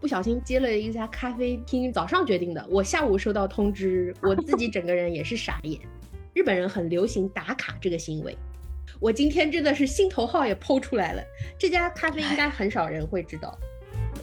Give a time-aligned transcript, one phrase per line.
[0.00, 5.78] 不小心接了一家咖啡厅，早上决定的，我下午收到通知， 我自己整个人也是傻眼。
[6.34, 8.36] 日本人很流行打卡这个行为，
[9.00, 11.22] 我今天真的是心头号也剖出来了。
[11.58, 13.58] 这家咖啡应该很少人会知道，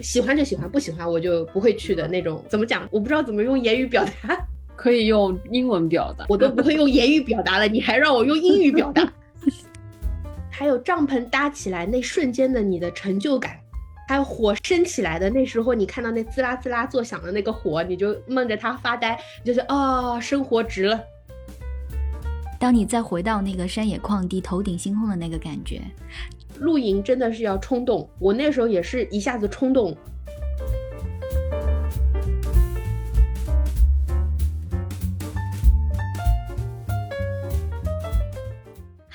[0.01, 2.41] 喜欢就喜欢，不喜欢我就不会去的那种。
[2.47, 2.87] 怎么讲？
[2.89, 4.47] 我不知道怎么用言语表达，
[4.77, 9.11] 可以用英文表达， 我都不会用言语表达了，你还让我用英语表达？
[10.49, 13.59] 还有帐篷搭起来那瞬间的你的成就感，
[14.07, 20.99] 还有火升起来的那时候，你看到那滋啦滋啦作响的那个火，你就梦着它发呆，就是啊，生活值了。
[22.59, 25.81] 当你再回到那个山野旷地、头顶星空的那个感觉，
[26.59, 28.09] 露营真的是要冲动。
[28.17, 29.95] 我那时候也是一下子冲动。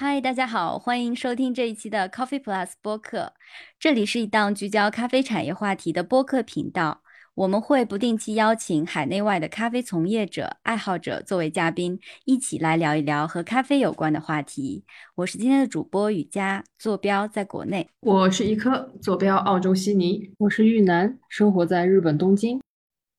[0.02, 3.34] 嗨，大家好，欢迎收听这一期的 Coffee Plus 播客。
[3.78, 7.02] 这里是一档聚焦咖啡产业话题的播客频道。
[7.34, 14.86] 我们会不定期邀请海内外的咖啡从业者、爱好者作为嘉宾，一起来聊一聊和咖啡有关的话题。
[15.16, 22.58] 我是今天的主播雨佳，坐标在国内；我是一颗，坐标澳洲悉尼；我是玉楠，生活在日本东京。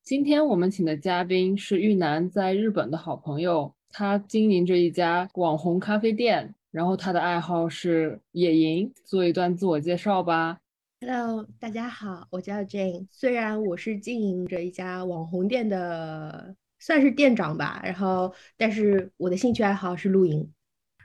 [0.03, 8.91] 今天我们请的嘉宾是玉楠在日本的好朋友，他经营着一家网红咖啡店，然后他的爱好是野营。
[9.03, 10.57] 做一段自我介绍吧。
[11.01, 13.07] Hello，大家好，我叫 Jane。
[13.11, 20.49] 虽然我是经营着一家网红店的，算是店长吧，然后，但是我的兴趣爱好是露营。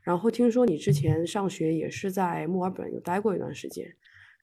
[0.05, 3.92] 然后听说你之前上学也是在墨尔本有待过一段时间，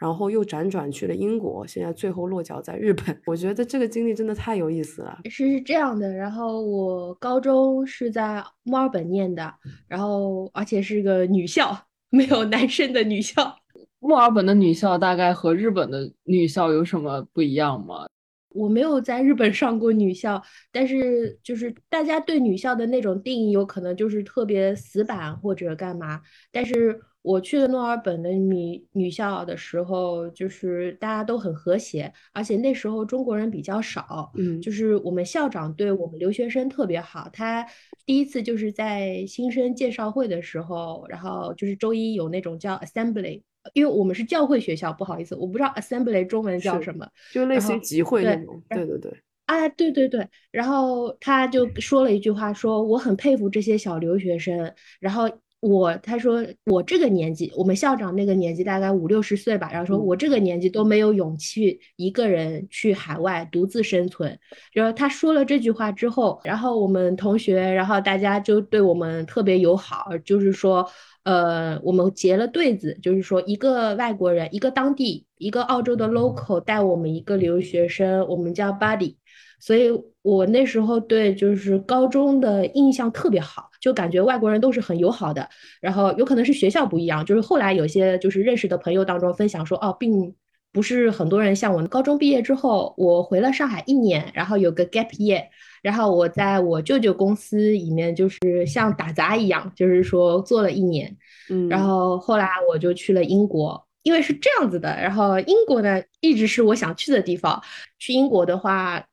[0.03, 3.17] 然后又辗转去了英国，现在最后落脚在日本。
[3.25, 5.17] 我觉得这个经历真的太有意思了。
[5.29, 9.53] 是这样的，然后我高中是在墨尔本念的，
[9.87, 11.73] 然后而且是个女校，
[12.09, 13.55] 没有男生的女校。
[13.99, 18.05] 墨尔本的女校大概和日本的女校有什么不一样吗？
[18.49, 26.19] 我没有在日本上过女校，但是就是大家对女校的那种定义，有可能就是特别死板或者干嘛。
[26.51, 34.31] 但是我去的墨尔本的女女校的时候，就是大家都很和谐，而且那时候中国人比较少。
[34.35, 37.65] 嗯，就是我们校长对我们留学生特别好，他
[38.05, 43.41] 第一次就是在新生介绍会的时候，然后就是周一有那种叫 assembly。
[43.71, 48.61] 因为我们是教会学校，不好意思，我不知道 assembly 中文叫什么，就类似于集会那种。
[48.67, 50.27] 对对对，啊，对对对。
[50.51, 54.69] 然后他就说了一句话，说我很佩服这些小留学生。
[54.99, 55.29] 然后
[55.63, 64.37] 我他说我这个年纪，我们校长那个年纪大概五六十岁吧，然后说我这个年纪都没有勇气一个人去海外独自生存。
[64.73, 70.87] 然后他说了这句话之后，然后我们同学，然后大家就对我们特别友好，就是说。
[71.23, 79.15] 呃，我们结了对子，就是说一个外国人，一个当地，一个澳洲的 local 带我们一个留学生，我们叫 buddy，
[79.57, 79.89] 所以
[80.23, 85.47] 我那时候对就是高中的印象特别好，就感觉外国人都是很友好的。
[85.79, 90.33] 然后有可能是学校不一样，就是后来有些就是认识的朋友当中分享说，哦，并
[90.71, 91.85] 不是很多人像我。
[91.87, 95.43] 高中毕业之后，我回了上海一年，然后有个 gap year。
[95.83, 101.13] 然后我在我舅舅公司里面，就是像打杂一样，就是说做了一年，
[101.49, 104.87] 嗯，然后后来我就去了英国，因为是这样子的。
[104.95, 107.61] 然后英国呢，一直是我想去的地方。
[107.99, 109.03] 去英国的话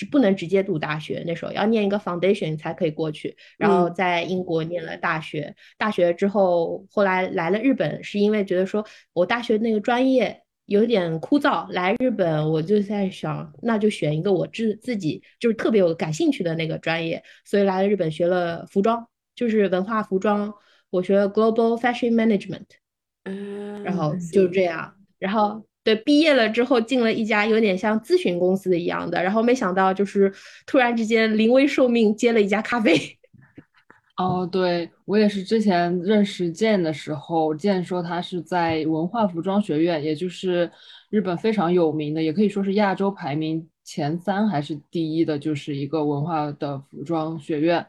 [0.00, 3.36] 是不能直接读大学，那时候要念一个 foundation 才可以过去。
[3.58, 10.42] 然后在英国念了大学，大学之后后来来了日本，是因为觉得说我大学那个专业。
[10.66, 20.54] 有点枯燥，来日本我就在想，那就选一个我自自己就是特别有感兴趣的那个专业，所以来了日本学了服装，就是文化服装，
[20.90, 22.66] 我学了 Global Fashion Management，
[23.24, 30.32] 嗯，然后就这样，然后对毕业了之后进了一家有点像咨询公司的一样的，然后没想到就是
[30.66, 32.96] 突然之间临危受命接了一家咖啡。
[34.18, 40.70] 哦，对我也是之前认识健的时候，健说他是在文化服装学院，也就是
[41.08, 47.86] 日本非常有名的，也可以说是亚洲排名前三还是第一的，就是一个文化的服装学院。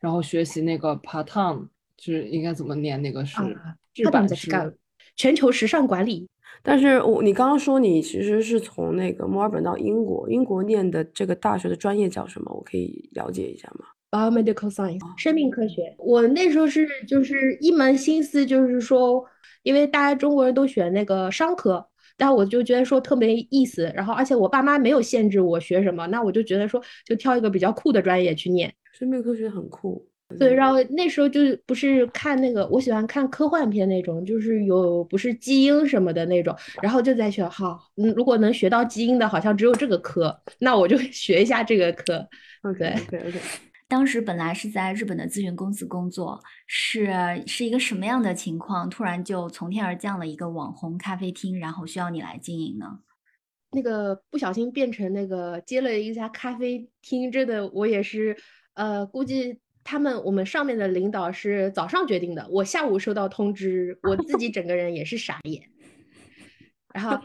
[0.00, 3.38] 然后学习那个 part time，就是应该怎么念那个是
[3.94, 4.50] 日版是
[5.16, 6.26] 全球时尚管理。
[6.66, 12.50] 但是我你刚刚说你其实是从那个墨尔本到英国，英国念的这个大学的专业叫什么？
[12.54, 15.94] 我可以了解一下吗？Biomedical science，生命科学。
[15.98, 19.22] 我那时候是就是一门心思，就是说，
[19.62, 23.92] 因为大家中国人都选那个商科，但我就觉得说特没意思。
[23.94, 28.72] 然后，而且我爸妈没有限制我学什么，那我就觉得说，就挑一个比较酷的专业去念。
[28.92, 30.06] 生命科学很酷。
[30.38, 42.26] 对，然后那时候就不是看那个，我喜欢看科幻片那种，就是有不是基因什么的那种，然后就在学，好，嗯，如果能学到基因的，好像只有这个科， 那我就 学一下这个科。
[42.62, 43.40] OK OK OK。
[43.86, 47.06] 当时本来是在日本的咨询公司工作，是
[47.46, 48.88] 是一个什么样的情况？
[48.88, 52.86] 突然就从天而降了一个网红咖啡厅，然后需要你来经营呢？
[53.70, 58.36] 那个不小心变成那个接了一家咖啡厅，真的我也是，
[58.72, 59.60] 呃，估计。
[59.84, 65.70] 他们我们上面的领导是早上决定的，我下午收到通知，我自己整个人也是傻眼。
[66.92, 67.24] 然后，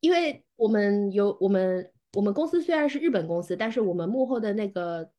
[0.00, 5.10] 因为我们有我们我们公司虽然是日本公司，但是我们幕后的那个。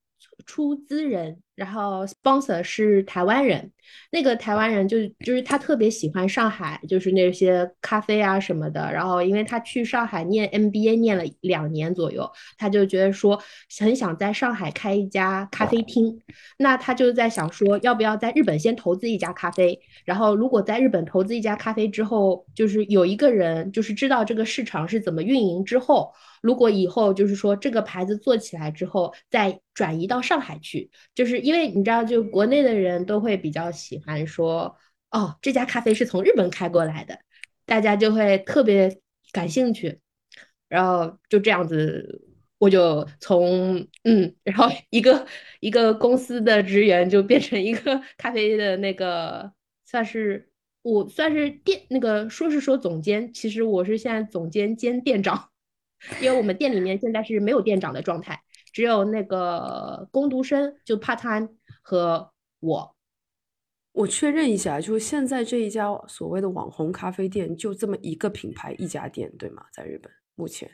[0.47, 3.71] 出资人，然后 sponsor 是台湾人，
[4.11, 8.93] 那个台湾人就就是他特别喜欢上海，就是那些咖啡啊什么的。
[8.93, 13.41] 然后因为他去上海念 MBA 念了两年左右，他就觉得说
[13.79, 16.21] 很想在上海开一家咖啡厅。
[16.59, 19.79] 那他就在想说，要不要在日本先投资一家咖啡？
[20.05, 26.13] 然后如果在日本投资一家咖啡之后，就是有一个人就是知道这个市场是怎么运营之后。
[26.43, 34.75] 如果以后就是说这个牌子做起来之后，再转移到上海去，就是因为你知道，就国内的人都会比较喜欢说，
[35.11, 37.17] 哦，这家咖啡是从日本开过来的，
[37.65, 38.99] 大家就会特别
[39.31, 40.01] 感兴趣，
[40.67, 42.21] 然后就这样子，
[42.57, 45.25] 我就从嗯，然后 一个
[45.61, 49.53] 一个公司的职员就变成一个 咖啡的那个，
[49.85, 50.49] 算是
[50.81, 55.49] 我算是店那个说是说总监，其实我是现在总监兼店长。
[56.21, 61.49] 因为我们店里面现在是没有店长的状态，只有那个工读生就 part time
[61.81, 62.95] 和我。
[63.93, 69.63] 我确认一下，就是现在这一家所谓的网红咖啡店，就这么一个品牌一家店，对吗？
[69.73, 70.69] 在日本目前，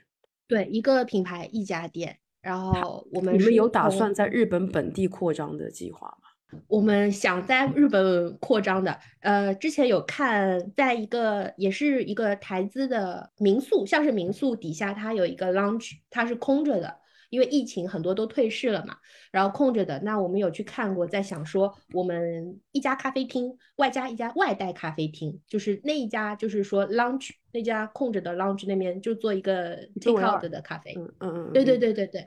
[0.47, 2.19] 对一个品牌一家店。
[2.41, 6.59] 然后我们你们有打算在日本本地扩张的计划吗？
[6.67, 16.99] 我们想在日本扩张的，呃，之前有看，在一个也是一个台资的民宿，像是民宿底下它有一个 lounge，它是空着的，
[17.33, 18.95] 因为疫情很多都退市了嘛，
[19.31, 19.99] 然后空着的。
[20.01, 32.23] 那我们有去看过，在想说我们一家咖啡厅外加一家外带咖啡厅，就是那一家就是说 lounge 那家空着的 lounge 那边就做一个 take out 的咖啡，嗯嗯嗯，对对对对对。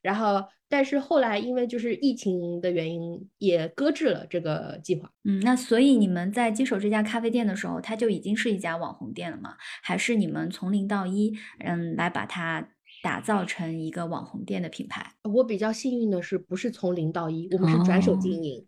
[0.00, 5.10] 然后，但是后来因为就是疫情的原因，也搁置了这个计划。
[5.24, 9.56] 嗯，那所以你们在接手这家咖啡店的时候，它就已经是一家网红店了吗？
[9.82, 12.68] 还是你们从零到一，嗯，来把它
[13.02, 15.12] 打造成一个网红店的品牌？
[15.24, 18.64] 我比较幸运的是，不是从零到一，我们是转手经营，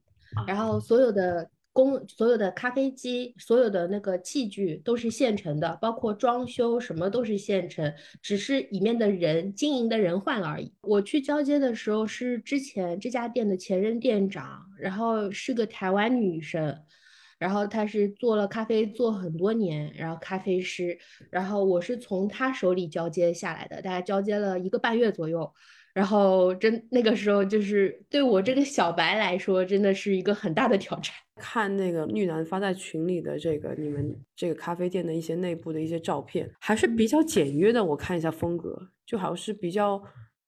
[0.46, 1.50] 然后所有的。
[1.72, 10.74] 工所有的咖啡机，所有的那个器具都是现成的，包括装修什么都是现成，只是里面的人经营的人换了而已。
[10.80, 16.76] 我去交接的时候是之前这家店的前任店长，然后是个台湾女生，
[17.40, 20.98] 然后他是做了咖啡做很多年，然后咖啡师，
[21.30, 25.50] 然后我是从他手里交接下来的，大概交接了一个半月左右。
[25.94, 31.14] 然后真那个时候就是对我这个小白来说，真的是一个很大的挑战。
[31.36, 37.82] 看那个绿南发在群里的这个你们这个咖啡店的一些内部的一些照片，还是比较简约的。
[37.82, 40.00] 我看一下风格，就好像是比较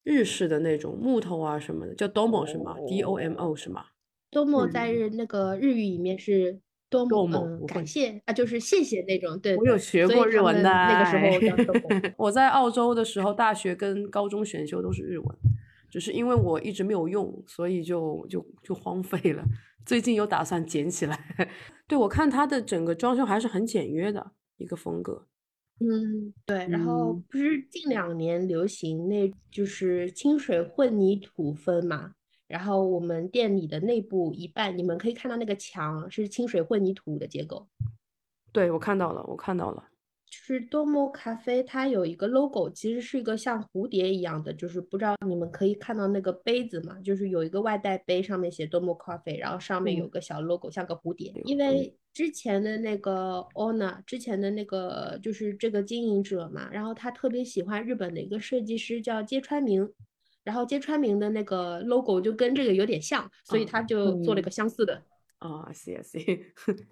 [0.04, 3.86] 日式的那种木头啊什么的，叫 domo 是吗？D O M O 是吗
[4.30, 6.60] ？domo 在日那个日语里面是。
[7.04, 8.32] 多么感谢啊！
[8.32, 10.62] 就是谢谢那种，对我有学过日文的。
[10.62, 11.16] 那个时
[11.66, 15.26] 候， 我在澳洲的时候，大学跟高中选修都是日文，
[15.90, 19.42] 只是因为我一直没有用，所以就就就荒废了。
[19.84, 21.18] 最近有打算捡起来。
[21.88, 25.26] 对我看它的整个装修还是很简约的一个风格。
[25.80, 26.68] 嗯，对。
[26.68, 32.12] 然后不是近两年流行那就是清水混凝土风嘛？
[32.52, 37.66] 然后我们店里的内部一半，你们可以看到那个墙是清水混凝土的结构。
[38.52, 39.88] 对，我看到了，我看到了。
[40.26, 47.00] 就是多摩咖啡，它有一个 logo，其实是一个像蝴蝶一样的，就是不知道你们可以看到那个杯子嘛？
[47.00, 51.32] 就是有一个外带杯，上面写多摩咖啡，然后上面有个小 logo，像个蝴蝶。
[51.46, 59.90] 因为之前的那个 owner，之前的那个就是这个经营者嘛，然后他特别喜欢日本的一个设计师叫揭川明。
[60.44, 65.02] 然后揭川明的那个 logo 就跟这个有点像，所以他就做了一个相似的。
[65.38, 66.20] 啊，行行，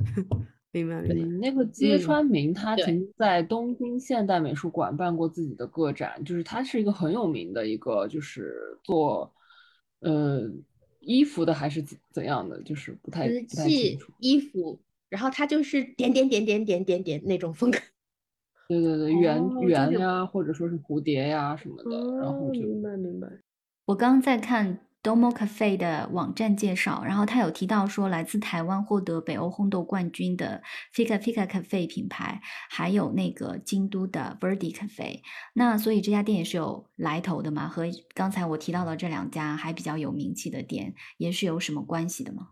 [0.72, 1.36] 明白明白。
[1.38, 9.32] 那个揭川明他曾经在东京现代美术馆办过自己的个展，就是他是一个很有名的一个，就是做
[10.00, 10.50] 呃
[11.00, 14.12] 衣服的还是怎怎样的，就是不太不太清楚。
[14.18, 17.78] 衣服，然后他就是点点点点点点点那种风格。
[18.70, 23.26] 对对对，圆圆呀，或者说是蝴蝶呀什么的，然后就明白明白。
[23.86, 30.62] 我刚刚在看 Domo Cafe 的网站介绍，然后他有提到说，来自台湾获得北欧烘豆冠军的
[30.94, 35.22] Fika Fika Cafe 品牌，还有那个京都的 Verdi Cafe。
[35.54, 37.66] 那所以这家店也是有来头的嘛？
[37.66, 42.50] 和刚才我提到的这两家还比较有名气的店，也是有什么关系的吗？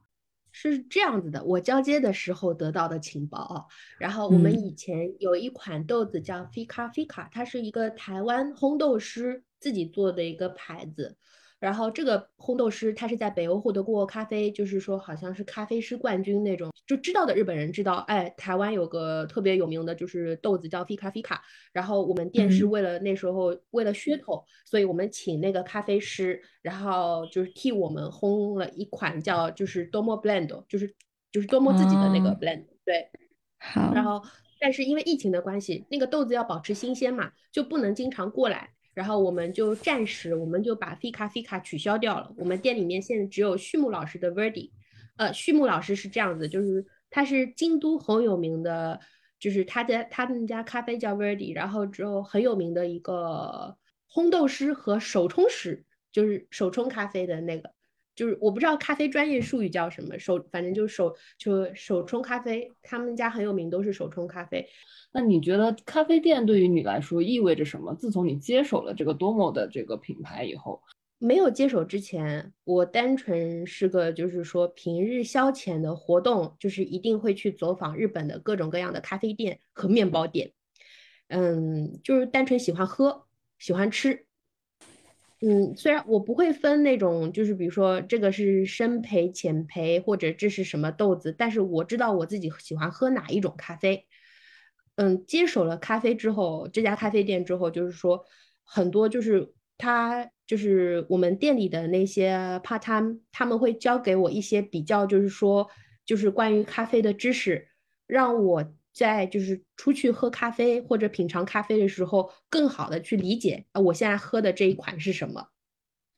[0.61, 3.65] 是这样子的，我交接的时候得到的情报啊。
[3.97, 11.17] 然后我们以前有一款豆子叫 Fika Fika，它是一个台湾烘豆师自己做的一个牌子。
[11.61, 21.37] 然后这个烘豆师他是在北欧获得过咖啡，就是说好像是咖啡师冠军那种，就知道的日本人知道，哎，台湾有个特别有名的就是豆子叫 Fika Fika，
[21.73, 30.95] 然后我们店是为了那时候为了噱头，所以我们请那个咖啡师，然后就是替我们烘了一款叫就是多么 blend，就是
[31.33, 33.11] 就是多么自己的那个 blend，对，
[33.59, 34.23] 好，然后
[34.61, 38.71] 但是因为疫情的关系，那个豆子要保持新鲜嘛，就不能经常过来。
[38.99, 42.35] 然后我们就暂时，我们就把 Fika Fika 取消掉了。
[42.37, 44.73] 我们店里面现在只有畜牧老师的 Verdi，
[45.17, 48.99] 呃，畜牧老师是这样子，就是他是京都很有名的，
[49.39, 53.77] 就是他的他们家咖啡叫 Verdi，然后之后很有名的一个
[54.13, 57.71] 烘豆师和手冲师，就是手冲咖啡的那个，
[58.19, 64.69] 就是我不知道咖啡专业术语叫什么，手反正就是手就手冲咖啡，他们家很有名，都是手冲咖啡。
[65.13, 67.95] 那你觉得咖啡店对于你来说意味着什么？
[67.95, 70.83] 自从你接手了这个多摩的这个品牌以后，
[71.19, 80.53] 没有接手之前，我单纯是个就是说平日消遣的活动，就是一定会去走访日本的各种各样的咖啡店和面包店，
[81.29, 83.25] 嗯，就是单纯喜欢喝，
[83.59, 84.27] 喜欢吃，
[85.41, 94.07] 嗯，虽然我不会分那种，就是比如说这个是深焙、浅焙，或者这是什么豆子，但是我知道我自己喜欢喝哪一种咖啡。
[94.97, 98.25] 嗯，接手了咖啡之后，这家咖啡店之后，就是说
[98.65, 105.69] 很多就是他就是我们店里的那些 part time，他们会教给我一些比较就是说
[106.05, 107.69] 就是关于咖啡的知识，
[108.09, 108.75] 让我
[109.07, 115.49] 在就是出去喝咖啡或者品尝咖啡的时候，更好的去理解啊我现在喝的这一款是什么，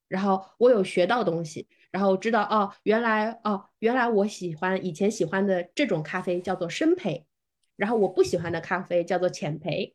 [0.09, 7.25] 然后我有学到东西，然后知道哦原来哦原来我喜欢以前喜欢的这种咖啡叫做深焙。
[7.77, 9.95] 然后我不喜欢的咖啡叫做浅焙，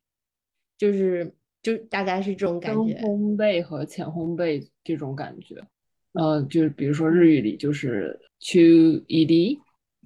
[0.76, 2.96] 就是就大概是这种感觉。
[2.96, 5.64] 烘焙和浅烘焙这种感觉，
[6.14, 8.60] 呃，就是比如说日语里就是中
[9.06, 9.60] 一滴、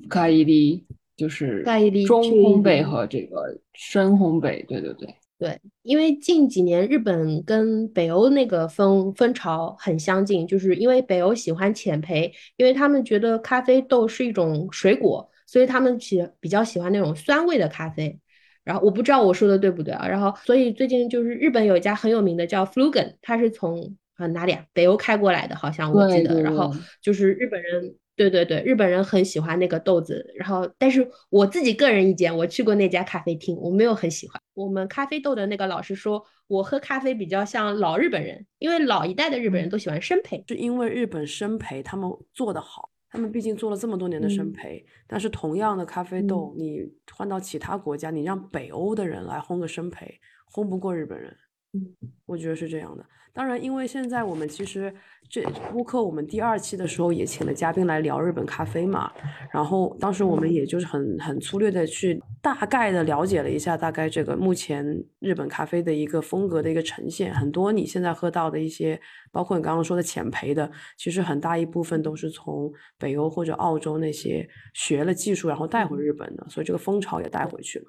[0.10, 0.86] 深一滴，
[1.20, 1.64] 就是
[2.08, 4.66] 中烘焙和这个深烘焙。
[4.66, 15.30] 对对对对，因为近几年日本跟北欧那个风风潮很相近，就是因为北欧喜欢浅焙，因为他们觉得咖啡豆是一种水果。
[15.52, 18.20] 所以他们喜比较喜欢那种酸味的咖啡，
[18.64, 20.08] 然后我不知道我说的对不对啊？
[20.08, 26.40] 然后所以最近就是日本有一家很有名的叫 Flugen，它是从啊哪里啊北欧开过来的，好像我记得。
[26.44, 26.72] 然后
[27.02, 30.30] 就是日本人，对对对，日本人很喜欢那个豆子。
[30.36, 34.42] 然后但是我自己个人意见，我去过那家咖啡厅，我没有很喜欢。
[34.54, 42.90] 我们咖啡豆的那个老师说，我喝咖啡比较像老日本人，因为老一代的日本人都喜欢生培，是因为日本生培他们做的好。
[43.10, 46.82] 他们毕竟做了这么多年的生培，但是同样的咖啡豆，你
[47.16, 50.20] 换到其他国家，你让北欧的人来烘个生培，
[50.54, 51.34] 烘不过日本人。
[51.74, 53.06] 嗯，我觉得是这样的。
[53.32, 54.94] 当然，因为现在我们其实
[55.30, 59.10] 这播客我们第二期的时候也请了嘉宾来聊日本咖啡嘛，
[59.54, 64.84] 然后当时我们也就是很很粗略的去大概的了解了一下，大概这个目前
[65.20, 67.32] 日本咖啡的一个风格的一个呈现。
[67.34, 69.00] 很多你现在喝到的一些，
[69.32, 77.86] 包括你刚刚说的浅焙的，其实很大一部分都是从北欧或者澳洲那些学了技术然后带回日本的，所以这个风潮也带回去了。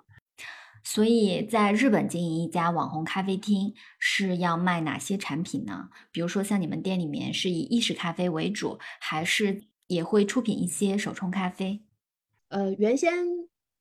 [0.83, 5.89] 所以在日本经营一家网红咖啡厅是要卖哪些产品呢？
[6.11, 11.83] 比如说像你们店里面是以意式咖啡为主，还是也会出品一些手冲咖啡？
[12.49, 13.13] 呃，原先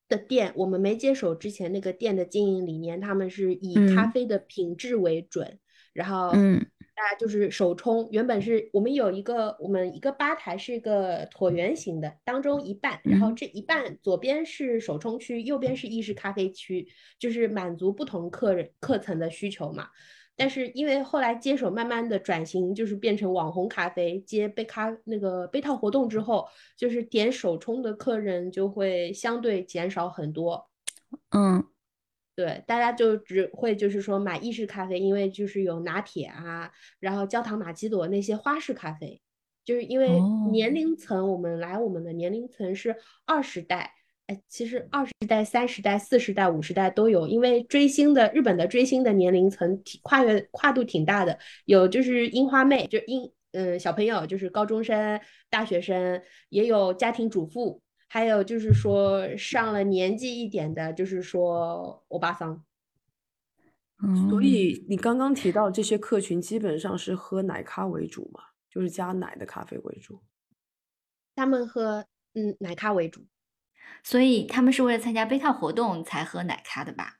[0.08, 5.60] 的店我们没接手之前，那个店的经营理念，他们是以咖啡的品质为准，
[5.94, 6.66] 然后嗯。
[7.00, 16.86] 啊，就是手冲，原本是我们有一个，我们一个吧台是一个椭圆形的，当中一半，然后这一半左边是手冲区，右边是意式咖啡区，
[17.18, 19.88] 就是满足不同客人客层的需求嘛。
[20.36, 26.46] 但是因为后来接手，慢慢的转型，就是变成网红咖啡，接杯咖那个杯套活动之后，
[26.78, 30.70] 就是点手冲的客人就会相对减少很多。
[31.32, 31.64] 嗯。
[32.40, 39.22] 对，大家就只会就是说买意式咖啡，因为就是有拿铁啊，然后焦糖玛奇朵那些花式咖啡，
[39.66, 40.08] 就是因为
[40.50, 43.92] 年龄层，我们来我们的年龄层是二十代，
[44.28, 55.20] 哎，其实二十代、三十代、四十代、五十代都有，因为追星的日本的追星的年龄层挺跨越跨度挺大的，有就是樱花妹，就樱嗯小朋友，就是高中生、
[55.50, 62.66] 大学生，也有家庭主妇，还有就是说上了年纪一点的，就是说欧巴桑。
[64.30, 70.24] 所以你刚刚提到这些客群基本上是喝奶咖为主嘛，就是加奶的咖啡为主。
[71.36, 73.28] 他们喝嗯奶咖为主，
[74.04, 77.19] 所以他们是为了参加杯套活动才喝奶咖的吧？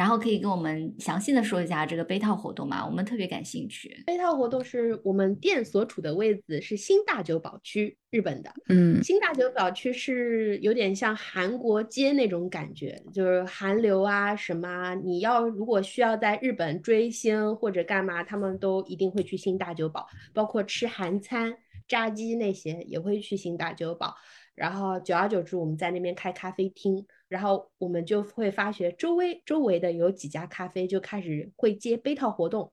[0.00, 2.86] 然后可以跟我们详细的说一下这个杯套活动吗？
[2.86, 4.02] 我们特别感兴趣。
[4.06, 8.50] 杯套活动是我们店所处的位置是新大久保区，日本的。
[8.70, 14.94] 嗯，新大久保区是有点像韩国街那种感觉，就是韩流啊什么。
[14.94, 21.54] 你要如果需要在日本追星或者干嘛，他们都一定会去新大久保，包括吃韩餐、
[21.86, 24.16] 炸鸡那些也会去新大久保。
[24.60, 27.06] 然后久而久之，我们在那边开咖啡厅。
[27.28, 32.72] 然后我们就会发觉周围周围的有几家咖啡就开始会接杯套活动，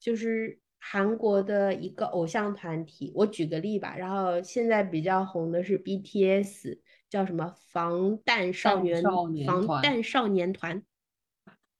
[0.00, 3.94] 就是韩国的一个偶像团体，我举个例吧。
[3.96, 6.78] 然后现在比较红的是 BTS，
[7.08, 9.00] 叫什么防弹少年
[9.46, 10.82] 防弹少年团。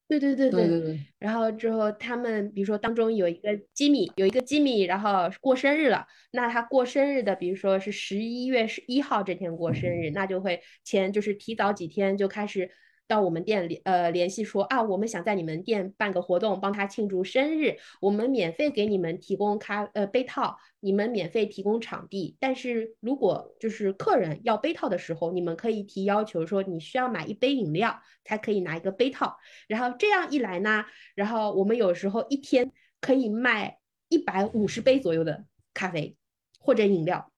[0.08, 12.70] 对对对对对对，然后之后他们比如说当中有一个吉米，有一个吉米，然后过生日了，那他过生日的，比如说是十一月十一号这天过生日，那就会前就是提早几天就开始。
[13.08, 22.36] 到我们店里，呃，联系说啊，我们想在你们店办个活动，帮他庆祝生日，我们免费给你们提供咖，呃，杯套，你们免费提供场地。
[22.38, 29.38] 但是如果就是客人要杯套的时候，你们可以提要求说，你需要买一杯饮料才可以拿一个杯套。
[29.66, 30.84] 然后这样一来呢，
[31.14, 33.78] 然后我们有时候一天可以卖
[34.10, 36.14] 一百五十杯左右的咖啡
[36.60, 37.32] 或者饮料，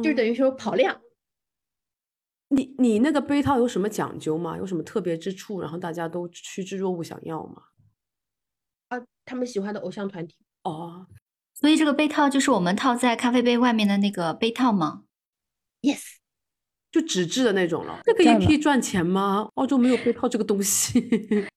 [0.00, 1.00] 就等于说跑量。
[2.48, 4.56] 你你那个杯套有什么讲究吗？
[4.56, 5.60] 有什么特别之处？
[5.60, 7.62] 然后大家都趋之若鹜想要吗？
[8.88, 11.06] 啊，他们喜欢的偶像团体哦。
[11.54, 15.04] 所以这个杯套就是我们套在咖啡杯外面的那个杯套吗
[15.80, 16.16] ？Yes，
[16.92, 18.00] 就纸质的那种了。
[18.04, 19.48] 这个也可以赚钱吗？
[19.54, 21.00] 澳洲没有杯套这个东西。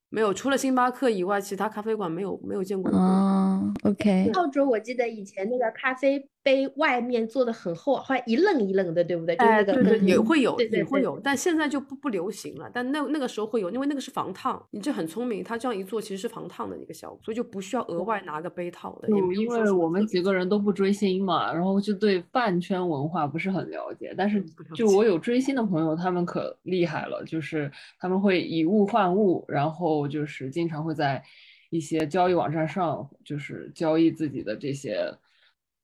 [0.10, 2.92] 没有，除了星巴克以外，其他咖啡馆没有没有见过。
[2.92, 4.32] 哦，OK。
[4.34, 9.36] 澳洲我记得以前那个咖啡杯外面做的很厚，还一愣一愣的，对不对？
[9.36, 12.70] 哎，对对，也会有，也会有，但现在就不不流行了。
[12.74, 14.60] 但那那个时候会有，因为那个是防烫。
[14.72, 19.08] 你这很聪明，他这样一做其实是防烫的一个效果，所以就不需要额外拿个杯套的。
[19.10, 19.16] 因
[19.48, 24.16] 为我们几个人都不追星嘛，然后就对饭圈文化不是很了解。
[24.18, 30.08] 但是就我有追星的朋友，他们可厉害了，就是他们会以物换物，然后。
[30.08, 31.24] 就是经常会在
[31.70, 35.14] 一些交易网站上，就是交易自己的这些，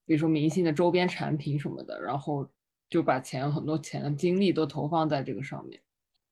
[0.05, 2.49] 比如说明星的周边产品什么的，然后
[2.89, 5.79] 就把钱很多钱精力都投放在这个上面。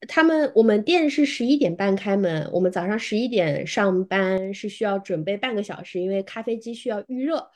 [0.07, 7.49] 他们我们店是十一点半开门，我们早上十一点上班是需要准备半个小时，因为咖啡机需要预热。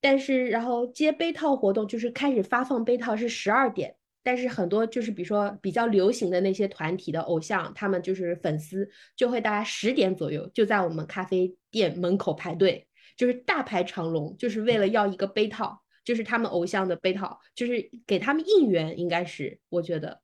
[0.00, 3.94] 但是然后接杯套活动就是开始发放杯套是十二点。
[4.22, 20.20] 但是很多就是比如说比较流行的那些团体的偶像，他们就是粉丝就会大概十点左右就在我们咖啡店门口排队，就是大排长龙，就是为了要一个杯套，就是他们偶像的杯套，就是给他们应援，应该是我觉得。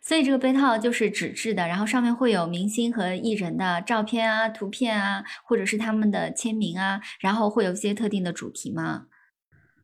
[0.00, 9.06] 所以这个杯套就是纸质的，然后上面会有明星和艺人的照片啊、图片啊，或者是他们的签名啊，然后会有一些特定的主题吗？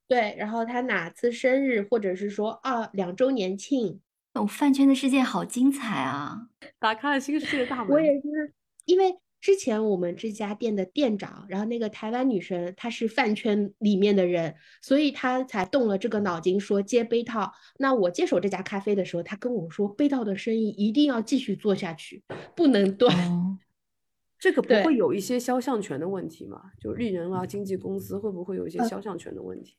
[0.07, 4.01] 对，然后他哪次生日，或者是说啊两周年庆，
[4.35, 6.49] 哦，饭圈的世界好精彩啊！
[6.79, 7.89] 打开了新世界的大门。
[7.89, 8.53] 我也是，
[8.85, 17.53] 因为之前我们这家店的店长，然后那个台湾女生，她是饭圈里面的人，所以她才动了这个脑筋，说接杯套。
[17.79, 22.23] 那我接手这家咖啡的时候，她跟我说，杯套的生意一定要继续做下去，
[22.55, 23.15] 不能断。
[24.39, 26.61] 这个不会有一些肖像权的问题吗？
[26.79, 29.77] 就艺人啊，经纪公司会不会有一些肖像权的问题？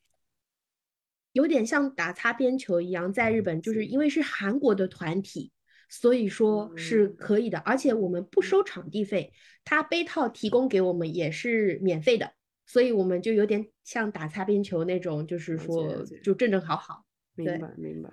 [1.36, 3.84] 有点像打擦边球一样，在日本就是。
[3.84, 5.52] 因为是韩国的团体，
[5.90, 9.30] 所以说是可以的，而且我们不收场地费，
[9.62, 12.32] 他杯套提供给我们也是免费的，
[12.64, 17.04] 所以我们就有点像打擦边球那种，就是说就正正好好。
[17.34, 18.10] 明白明白。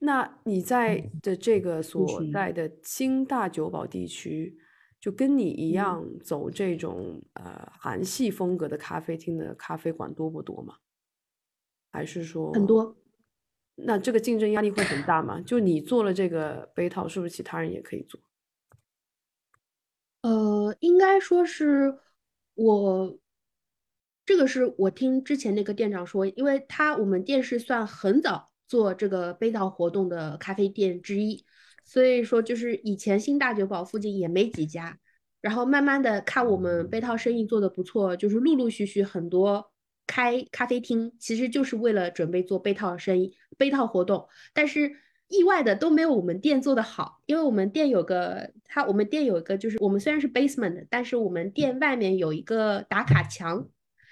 [0.00, 4.58] 那你在的这个所在的新大久保地区，
[5.00, 10.74] 就跟你一样走这种呃韩系风格的咖啡厅的咖啡馆多不多嘛？
[11.90, 12.96] 还是说很多，
[13.76, 15.40] 那这个竞争压力会很大吗？
[15.40, 18.20] 就你做了这个杯套，是不是其他人也可以做？
[20.22, 21.98] 呃，应该说是
[22.54, 23.18] 我，
[24.26, 31.44] 这个是我听之前那个店长说，因为他我们店是算很早做这个杯套活动的咖啡店之一，
[31.84, 34.98] 所以说就是以前新大酒堡附近也没几家，
[35.40, 39.70] 然后慢慢的看我们杯套生意做的不错，就是陆陆续续很多
[40.08, 44.90] 开咖啡厅，其实就是为了准备做杯套生意、杯套活动，但是
[45.28, 53.68] 意外的都没有我们店做的好，因为我们店有个它，我们店有一个就是我们虽然是 basement，但是我们店外面有一个打卡墙，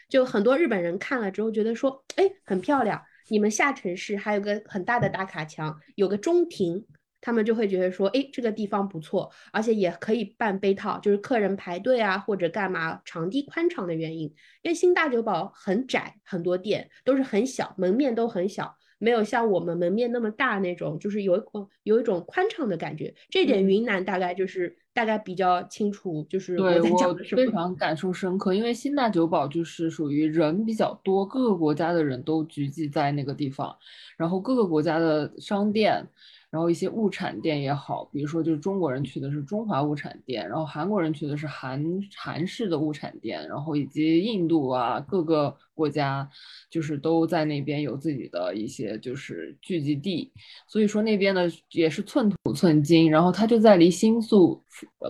[0.08, 3.02] 就很多日本人看了之后觉得说，哎，很漂亮。
[3.28, 6.84] 你们下城市还有个很大的打卡墙，有个中庭。
[7.26, 14.32] 他们就会觉得说，哎，这个地方不错，而且也可以办杯套，就是客人排队啊或者干嘛，场地宽敞的原因。
[14.62, 23.12] 因为新大酒堡很窄，很多店都是很小，门面都很小，没有像我们门面那么大那种，就是有一种有一种宽敞的感觉。
[23.28, 33.76] 这点云南大概就是大概比较清楚，就是对我的非常感受深刻，因为新大酒堡就是属于人比较多，各个国家的人都聚集在那个地方，
[34.16, 36.08] 然后各个国家的商店。
[36.50, 41.84] 然后一些物产店也好，比如说就是中国人去的是中华物产店，然后韩国人去的是韩
[42.16, 46.26] 韩式的物产店，然后以及印度啊各个国家，
[46.70, 50.32] 就是都在那边有自己的一些就是聚集地，
[50.68, 54.62] 所以说那边呢也是寸土寸金，然后它就在离新宿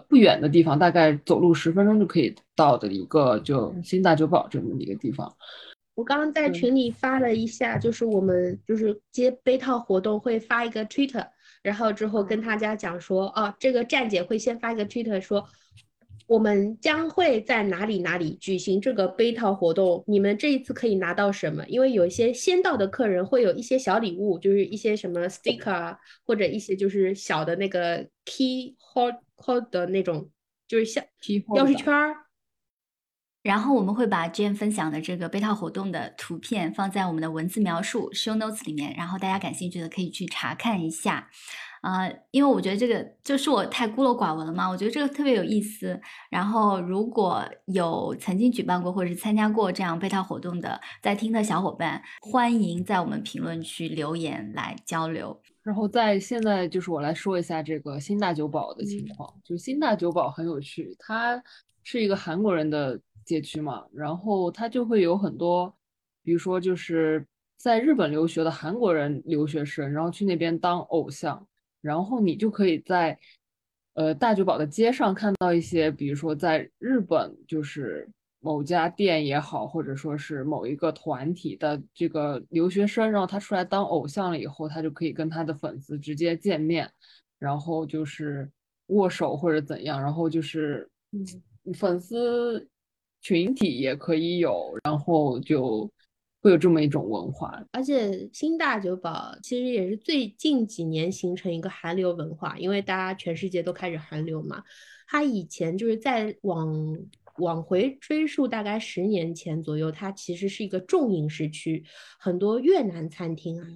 [0.09, 5.33] 不远的地方，大概走路十分钟就可以到的一个就新大久保这么一个地方。
[5.97, 11.27] 我刚刚在群里发了一下，就是我们就是接杯套活动会发一个 Twitter，
[11.63, 15.43] 然后之后跟大家讲说，哦，这个站姐会先发一个 Twitter 说，
[16.27, 21.65] 我们将会在哪里哪里举行这个杯套活动，你们这一次可以拿到什么？
[21.67, 30.29] 因为有一些先到的客人会有一些小礼物，就是一些什么 sticker 啊，或者一些就是小的那个 key hold hold 的那种，
[30.69, 31.03] 就是像
[31.55, 32.26] 钥匙圈儿。
[33.47, 41.31] 然后我们会把 Jane 分享的这个杯套活动的图片放在我们的文字描述 show notes 里面，然后大家感兴趣的可以去查看一下。
[41.81, 46.01] 啊，因为我觉得这个就是我太孤陋寡闻了嘛，我觉得这个特别有意思。
[46.29, 55.41] 然后如果有曾经举办过或者是参加过这样被套活动的在听的小伙伴，欢迎在我们评论区留言来交流。
[55.63, 61.41] 然后在现在就是我来说一下这个新大酒保的情况，就是新大酒保很有趣，它
[61.85, 63.01] 是一个韩国人的。
[63.27, 65.75] 街区嘛，然后他就会有很多，
[66.23, 67.27] 比如说就是
[67.59, 71.47] 在日本留学的韩国人留学生，然后去那边当偶像，
[71.81, 73.19] 然后你就可以在
[73.95, 78.09] 呃大久保的街上看到一些，比如说在日本就是
[78.39, 86.89] 某家店也好，或者说是某一个团体的这个留学生，然后他出来当偶像了以后，他就可以跟他的粉丝直接见面，
[87.41, 88.49] 然后就是
[88.87, 90.89] 握手或者怎样，然后就是
[91.75, 92.69] 粉丝。
[93.27, 95.91] 群体也可以有，然后就
[96.41, 97.61] 会有这么一种文化。
[97.73, 104.63] 而且新大酒保其实也是最近几年形成一个韩流文化，因为大家全世界都开始韩流嘛。
[105.09, 106.97] 它以前就是在往
[107.39, 111.85] 往回追溯，大概十年前左右，它其实是一个重饮食区，
[112.21, 113.67] 很多越南餐厅啊。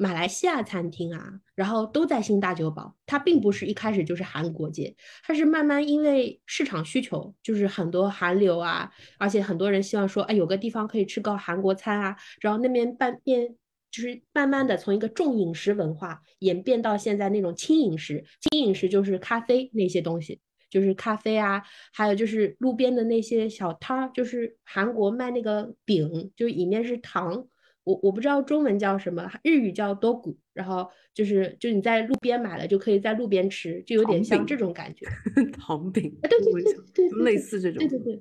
[0.00, 2.96] 马来西亚餐厅啊，然后都在新大酒堡。
[3.04, 12.16] 它并不是一开始就是韩国街，它是慢慢因为市场需求，就是很多韩流啊，而且很多人希望说，哎，有个地方可以吃个韩国餐啊。
[12.40, 13.46] 然后那边半变，
[13.90, 18.24] 就是慢慢的从一个重饮食文化演变到现在那种轻饮食。
[18.40, 27.46] 轻饮食就是咖啡那些东西，就是咖啡啊，还有就是路边的那些小摊儿，就是韩国卖那个饼，就里面是糖。
[27.84, 35.06] 我我不知道中文叫什么，日语叫多谷，然后就是就你在路边买了就可以在路边吃，就有点像这种感觉。
[35.58, 36.62] 糖饼，对对
[36.94, 37.78] 对对，类似这种。
[37.78, 38.20] 对对对。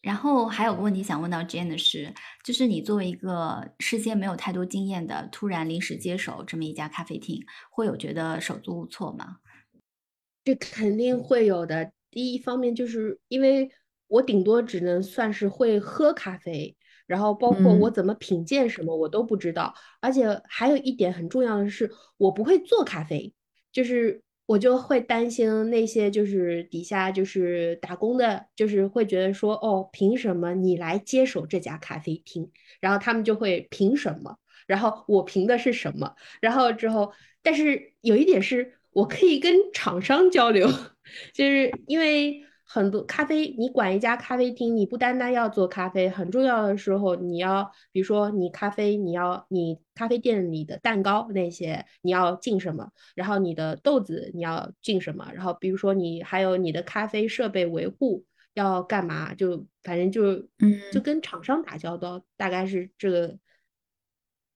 [0.00, 2.12] 然后还有个问题想问到 Jane 的是，
[2.44, 9.38] 就是你作为一个事先没有太多经验的，突然临时接手这么一家咖啡厅，会有觉得手足无措吗？
[10.44, 11.92] 这肯定会有的。
[12.10, 13.70] 第一方面就是因为
[14.06, 16.76] 我顶多只能算是会喝咖啡。
[17.08, 23.32] 然后包括我怎么品鉴什么我都不知道，而且还有一点很重要的是，我不会做咖啡，
[23.72, 32.50] 就是我就会担心那些就是底下就是打工的，就是会觉得说，哦，凭什么你来接手这家咖啡厅？
[32.78, 34.36] 然后他们就会凭什么？
[34.66, 36.14] 然后我凭的是什么？
[36.42, 37.10] 然后之后，
[37.42, 40.68] 但是有一点是我可以跟厂商交流，
[41.32, 42.44] 就是因为。
[42.70, 63.38] 很多咖啡，你管一家咖啡厅，你不单单要做咖啡，很重要的时候，你要比如说你咖啡，你要你咖啡店里的蛋糕那些你要进什么，然后你的豆子你要进什么，然后比如说你还有你的咖啡设备维护要干嘛，就反正就嗯，就跟厂商打交道，大概是这个，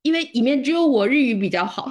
[0.02, 1.90] 因为里面只有我日语比较好，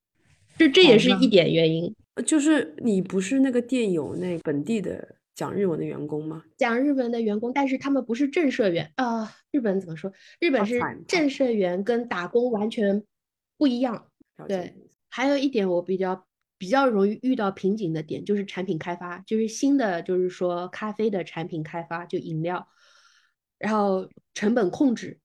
[0.58, 1.96] 就这也是一点原因，
[2.26, 5.13] 就是你不是那个店有那本地的。
[5.34, 6.44] 讲日文的员工吗？
[6.56, 10.12] 讲日文的员工，但是他们不是正社员啊、日本怎么说？
[10.38, 13.02] 日本是正社员跟打工完全
[13.56, 14.08] 不一样。
[14.46, 14.76] 对，
[15.10, 22.68] 还有一点我比较比较容易遇到瓶颈的点就是产品开发，就是新的就是说咖啡的产品开发，就饮料，
[23.58, 25.18] 然后成本控制，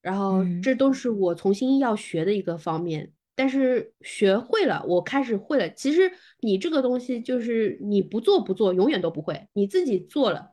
[0.00, 3.12] 然后嗯这都是我重新要学的一个方面。
[3.40, 5.70] 但是学会了，我开始会了。
[5.70, 9.48] 其实你这个东西就是你不做不做，永远都不会。
[9.54, 10.50] 你自己做了，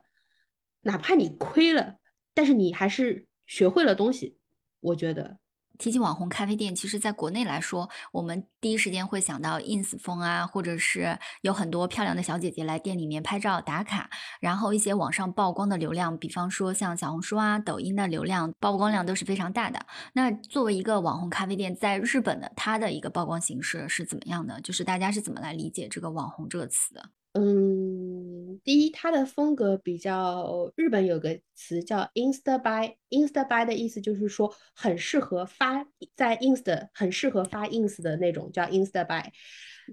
[0.80, 1.96] 哪怕你亏了，
[2.32, 4.38] 但是你还是学会了东西。
[4.80, 5.36] 我觉得。
[5.78, 14.10] 提起网红咖啡店，其实在国内来说，我们第一时间会想到 ins 风啊，或者是有很多漂亮的小姐姐来店里面拍照打卡，
[14.40, 19.78] 然后一些网上曝光的流量，比方说像小红书啊、抖音的流量曝光量都是非常大的。
[20.12, 24.60] 那作为一个网红咖啡店，在日本的它的一个曝光形式是怎么样的？
[24.60, 27.10] 就是大家是怎么来理解这个网红这个词的？
[27.34, 39.24] 嗯，第一，它的风格比较，日本有个词叫 Insta by buy，Insta buy 的意思就是说很适合发在 Ins 的，很适合发 Ins 的那种叫 Insta buy。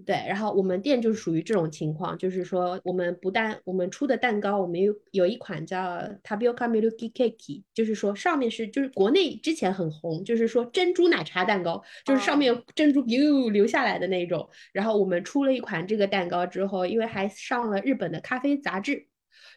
[0.05, 5.79] 对，然后我们店就属于这种情况，就是说我们不但我们出的蛋糕，我们有有一款叫
[6.21, 14.49] Tapioca Milky Cake，就是说上面是就是国内之前很红，就是说珍珠奶茶蛋糕，就是上面有珍珠流流下来的那种。
[14.73, 19.07] 然后我们出了一款这个蛋糕之后，因为还上了日本的咖啡杂志，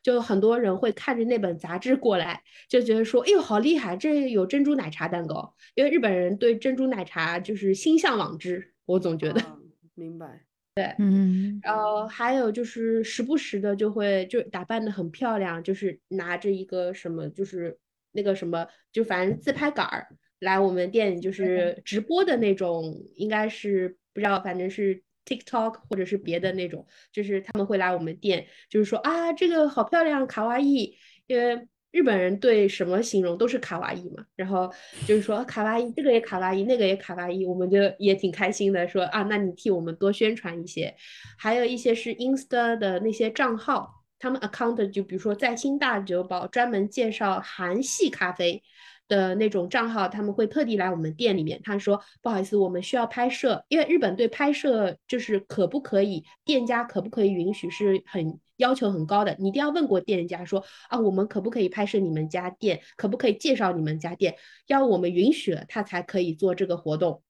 [0.08, 5.54] 就很多人会看着那本杂志过来，就觉得说，哎呦好厉害，这有珍珠奶茶蛋糕。
[5.74, 9.40] 因为日本人对珍珠奶茶就是心向往之，我总觉得。
[9.42, 9.58] 啊
[9.94, 10.44] 明白。
[10.76, 17.78] 对嗯，然后还有就是时不时的就会就打扮的很漂亮，就是拿着一个什么就是
[18.12, 31.68] 那个什么就反正自拍杆儿来我们店里就是直播的那种，应该是不知道反正是 TikTok 或者是别的那种，就是他们会来我们店，就是说啊这个好漂亮卡哇伊，因为。
[31.90, 34.70] 日本人对什么形容都是卡哇伊嘛，然后
[35.06, 40.94] 就是说卡哇伊，这个也卡哇伊，那个也卡哇伊，我们就也挺开心的，说啊，那你替我们多宣传一些。
[41.38, 48.62] 还有一些是 Insta 的那些账号，他们 account 就比如说在新大酒保专门介绍韩系咖啡
[49.08, 67.22] 的那种账号，他们会特地来我们店里面，他说不好意思，我们需要拍摄，因为日本对拍摄就是可不可以，店家可不可以允许是很要求很高的，你一定要问过店家说啊，我们可不可以拍摄你们家店，可不可以介绍你们家店，要我们允许了，他才可以做这个活动。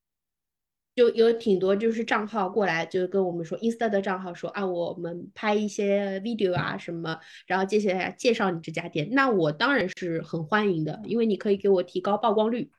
[0.98, 12.72] 就有挺多就是账号过来就跟我们说，Insta 的账号说啊，我们拍一些 video 啊什么，然后接下来介绍你这家店，那我当然是很欢迎的，因为你可以给我提高曝光率。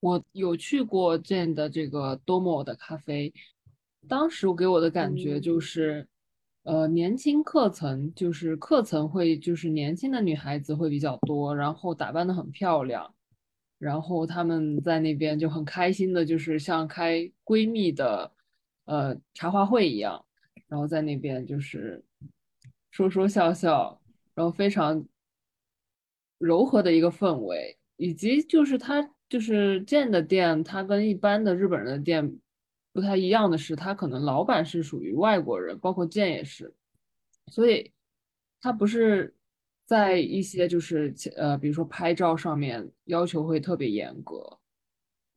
[0.00, 3.32] 我有去过 Jane 的这个 Domo 的咖啡，
[4.06, 6.06] 当时我给我的感觉就是，
[6.64, 13.14] 呃，年轻客层就是客层会就是年轻的女孩子会比较多，然后打扮的很漂亮，
[13.84, 18.32] 然后他们在那边就很开心的，就是像开闺蜜的
[18.86, 20.24] 呃茶话会一样，
[20.68, 22.02] 然后在那边就是
[22.90, 24.00] 说说笑笑，
[24.34, 25.06] 然后非常
[26.38, 32.38] 柔和的一个氛围，以及就是它就是建的店，它跟一般的日本人的店
[32.90, 36.72] 不太一样的是，它可能老板是属于外国人，包括建也是，
[37.48, 37.92] 所以
[38.62, 39.33] 它不是
[39.86, 44.58] 在一些就是呃，比如说拍照上面要求会特别严格，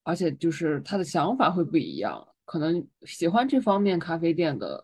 [0.03, 4.83] 而且就是他的想法会不一样，可能喜欢这方面咖啡店的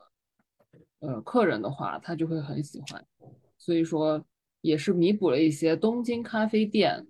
[1.00, 3.06] 呃客人的话，他就会很喜欢。
[3.58, 4.24] 所以说
[4.62, 7.08] 也是弥补了一些东京咖啡店，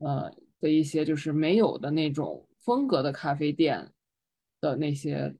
[0.00, 3.92] 呃的一些就是没有的那种风格的咖啡店
[4.60, 5.36] 的那些。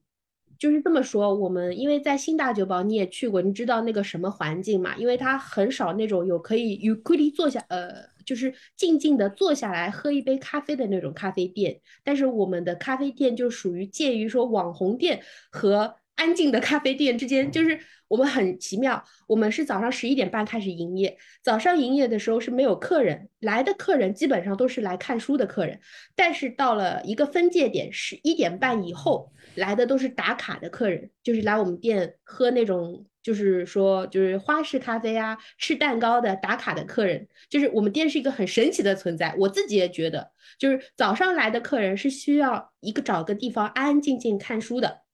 [0.58, 4.96] 就是这么说，我们因为在新大酒堡你也去过，你知道那个什么环境嘛？
[4.96, 7.90] 因为它很少那种有可以有规律坐下，呃，
[8.24, 11.80] 就是静静的坐下来喝一杯咖啡的那种咖啡店。
[12.02, 19.02] 但是我们的咖啡店就属于介于说网红店和安静的咖啡店之间，就是我们很奇妙。
[19.26, 25.80] 我们是早上十一点半开始营业，早上营业的时候是没有客人，来的客人基本上都是来看书的客人。
[26.14, 37.26] 但是到了一个分界点，十一点半以后来的都是打卡的客人，就是来我们店喝那种，就是说就是花式咖啡啊，吃蛋糕的打卡的客人。
[37.48, 45.05] 就是我们店是一个很神奇的存在，我自己也觉得，就是早上来的客人是需要一个找个地方安安静静看书的。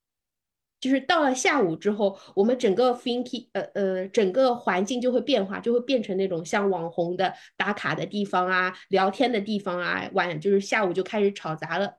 [0.83, 11.99] 就是到了下午之后，我们整个 Finky，呃呃，整个环境就会变化，就会变成那种像网红的打卡的地方啊，聊天的地方啊，晚就是下午就开始吵杂了。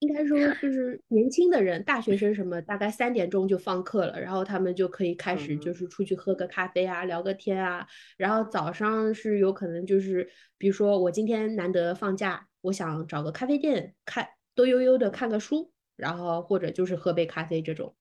[0.00, 7.86] 应该说就是年轻的人，大学生什么，大概三点钟就放课了，然后他们就可以开始就嗯是出去喝个咖啡啊，聊个天啊。
[8.18, 10.28] 然后早上是有可能就是，
[10.58, 17.94] 比如说我今天难得放假，我想找个咖啡店看，多悠悠的看个书，然后或者就是喝杯咖啡这种。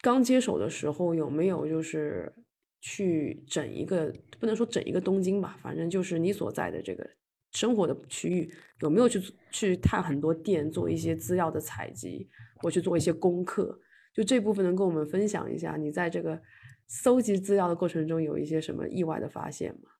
[0.00, 2.32] 刚接手的时候有没有就是
[2.80, 7.06] 去整一个，不能说整一个东京吧，反正就是你所在的这个
[7.52, 9.20] 生活的区域，有没有去
[9.50, 13.78] 去探很多店，做一些资料的采集，或去做一些功课？
[14.14, 16.40] 就这部分能跟我们分享一下，你在这个
[16.88, 19.90] 搜集资料的过程中有一些什么意外的发现吗？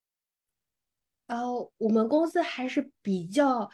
[1.26, 3.70] 呃我们公司还是比较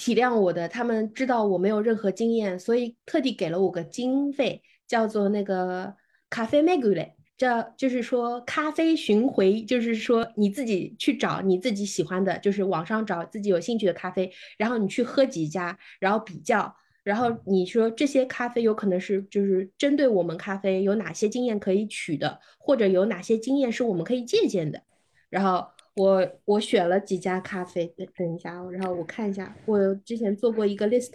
[0.00, 5.94] 体谅我的，他们知道我没有任何经验，所以特地给了我个经费，叫做那个
[6.30, 16.74] 咖啡 megule，这就是说咖啡巡回，就是说你自己去找你自己喜欢的，就是网上找自己有兴趣的咖啡，然后你去喝几家，然后比较。
[17.02, 24.82] 然后你说这些咖啡有可能是就是针对我们咖啡有哪些经验可以取的，或者有哪些经验是我们可以借鉴的。
[25.30, 25.66] 然后
[26.00, 31.10] 我我选了几家咖啡，等等一下哦，然后我看一下，我之前做过一个 list，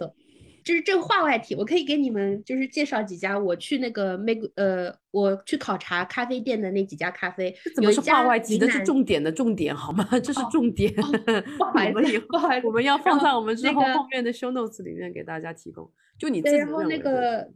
[0.62, 8.68] 就是这个话外题，我可以给你们就是介绍几家我去那个 meg 呃，我去考察咖啡店的那几家咖啡，这怎么是话外题的？
[8.70, 10.06] 是重点的重点好吗？
[10.22, 10.92] 这是哦重点。
[11.58, 15.90] 不好意 思我们以后不好意思我们要放在我们之后那个后面的 show notes 里面给大家提供。
[16.18, 17.50] 就你自对，己然后那个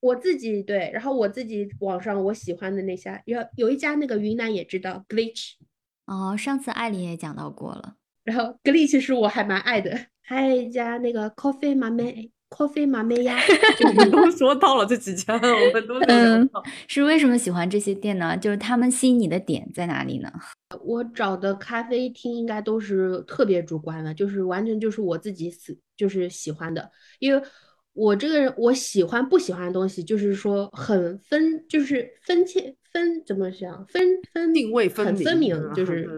[0.00, 5.52] 我自己对，然后我自己网上我喜欢的那家，有有一家那个云南也知道 glitch，
[6.08, 7.94] 哦，上次艾琳也讲到过了。
[8.24, 13.38] 然后 glitch 是我还蛮爱的， 还有一家那个 coffee 马妹 coffee 马妹呀，
[13.86, 16.50] 我们都说到了这几家，我们都没有聊嗯。
[16.86, 18.36] 是为什么喜欢这些店呢？
[18.36, 20.32] 就是他们吸引你的点在哪里呢？
[20.82, 27.42] 我找的咖啡厅应该都是特别主观的，就是完全就是我自己喜就是喜欢的，因为
[27.92, 36.08] 我这个人我喜欢不喜欢的东西，就是说很分，就是分切分怎么讲分分定位分很分明，就是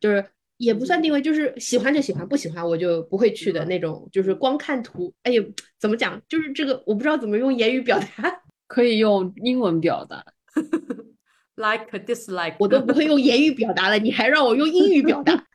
[0.00, 0.24] 就是
[0.56, 5.42] 也不算定位，就是喜欢就喜欢，不喜欢我就不会去的那种，就是光看图，哎呦
[5.78, 10.24] 怎么讲，就是这个我不知道怎么用言语表达， 可以用英文表达。
[11.56, 15.34] like dislike，我都不会用言语表达了，你还让我用英语表达。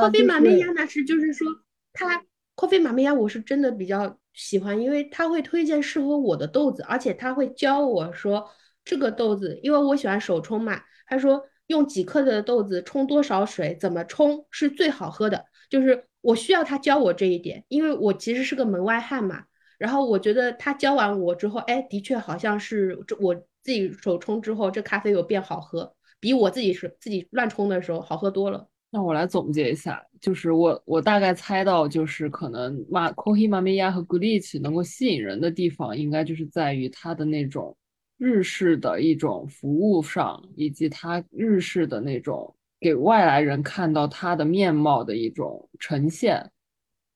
[0.00, 1.46] 咖啡就马梅是亚那是就是说，
[1.92, 2.24] 他
[2.56, 8.48] 咖啡马梅亚我是真的比较喜欢，因为他会推荐适合我的豆子，而且他会教我说
[8.84, 19.44] 这个豆子，因为我喜欢手冲嘛，他说用几克的豆子冲多少水，怎么冲是最好喝的，就是我需要他教我这一点，因为我其实是个门外汉嘛。
[19.76, 28.68] 然后我觉得他教完我之后，哎，的确好像是这我自己手冲之后，这咖啡有变好喝，比我自己是自己乱冲的时候好喝多了。
[28.90, 37.76] 那我来总结一下，就是我我大概猜到，就是可能马 Kohi 马梅亚和 Glitch 能够吸引人的地方，应该就是在于它的那种
[38.16, 46.50] 日式的一种服务上，以及它日式的那种给外来人看到它的面貌的一种呈现，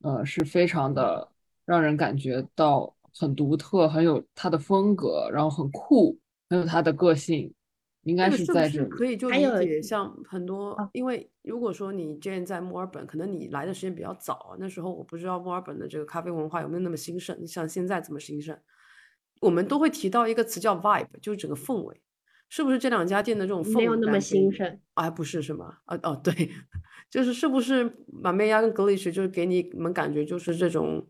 [0.03, 1.31] 呃，是非常的
[1.65, 6.19] 让人感觉到很独特，很有它的风格，然后很酷，
[6.51, 7.53] 很有它的个性，
[8.03, 8.89] 应该是在这里。
[8.89, 18.59] 可以就理解像很多啊，因为如果说你之前在墨尔本，可能你来的时间比较早，那时候我不知道墨尔本的这个咖啡文化有没有那么兴盛，像现在这么兴盛。
[19.41, 22.01] 我们都会提到一个词叫 vibe，就是整个氛围，
[22.49, 24.79] 是不是这两家店的这种氛围没有那么兴盛。
[24.95, 25.79] 哎，不是是吗？
[25.85, 26.51] 啊哦，对，
[27.11, 31.07] 就是是不是马梅亚跟格里什就是给你们感觉就是这种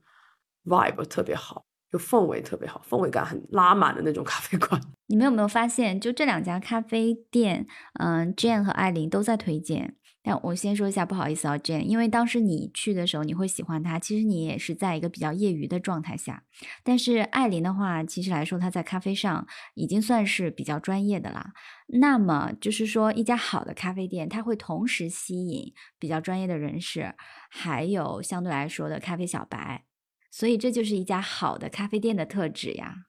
[0.64, 4.80] vibe 特别好，就氛围特别好，氛围感很拉满的那种咖啡馆。
[5.06, 9.96] 你们有没有发现，就这两家咖啡店，嗯，Jane 和艾琳都在推荐。
[10.20, 16.42] 但我先说一下，不好意思啊，Jane，因为当时你去的时候，你会喜欢他，其实你也是在一个比较业余的状态下。
[16.82, 21.52] 但是艾琳的话，其实来说，她在咖啡上已经算是比较专业的啦。
[21.86, 27.14] 那么就是说，一家好的咖啡店，它会同时吸引比较专业的人士，
[27.48, 29.84] 还有相对来说的咖啡小白。
[30.30, 33.06] 所以这就是一家好的咖啡店的特质呀。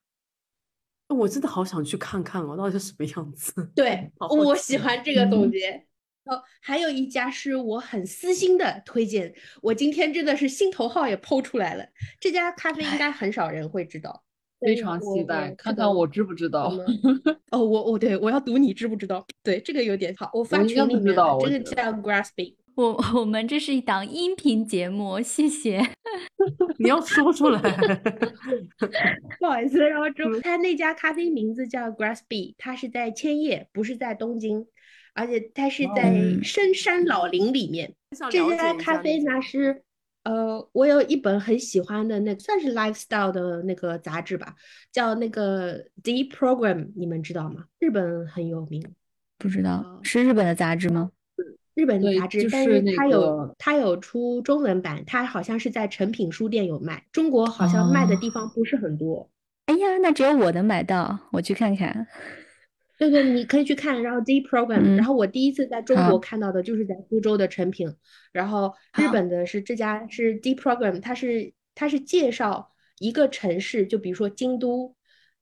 [1.09, 3.71] 我真的好想去看看哦，到底是什么样子。
[3.75, 5.88] 对，好好我喜欢这个总嗯结。
[6.29, 11.85] 哦，还有一家是我很私心的推荐，我今天真的是心头号也剖出来了。
[12.19, 14.23] 这家咖啡应该很少人会知道，
[14.59, 16.71] 非常期待，看看我知不知道。
[17.51, 19.25] 哦，我我对我要赌你知不知道？
[19.43, 22.55] 对，这个有点好，我发群里面不知道，这个叫 Graspy。
[22.75, 25.81] 我我们这是一档音频节目，谢谢。
[26.79, 27.59] 你要说出来。
[29.37, 34.65] 不好意思，然后之后嗯他那家咖啡名字叫 Graspy，它是在千叶，不是在东京，
[35.19, 37.93] 而且它是在嗯深山老林里面。
[38.31, 39.83] 这家咖啡呢是
[40.23, 44.55] 呃，我有一本很喜欢的那算是 lifestyle 的那个杂志吧，
[44.91, 47.65] 叫那个 D Program，你们知道吗？
[47.79, 48.83] 日本很有名，
[49.37, 51.11] 不知道是日本的杂志吗？
[51.75, 59.29] 日本的杂志，就但是那是它有它有出中文版，它好像是在诚品书店有卖，中国好像卖的地方不是很多。
[59.67, 62.07] 哎呀，那只有我能买到，我去看看。
[62.99, 64.97] 对对，你可以去看，然后 D Program，嗯。
[64.97, 67.95] 然后我第一次在中国看到的就是在苏州的诚品，
[68.33, 74.93] 然后日本的是这家是 D Program，它是它是介绍一个城市，就比如说京都、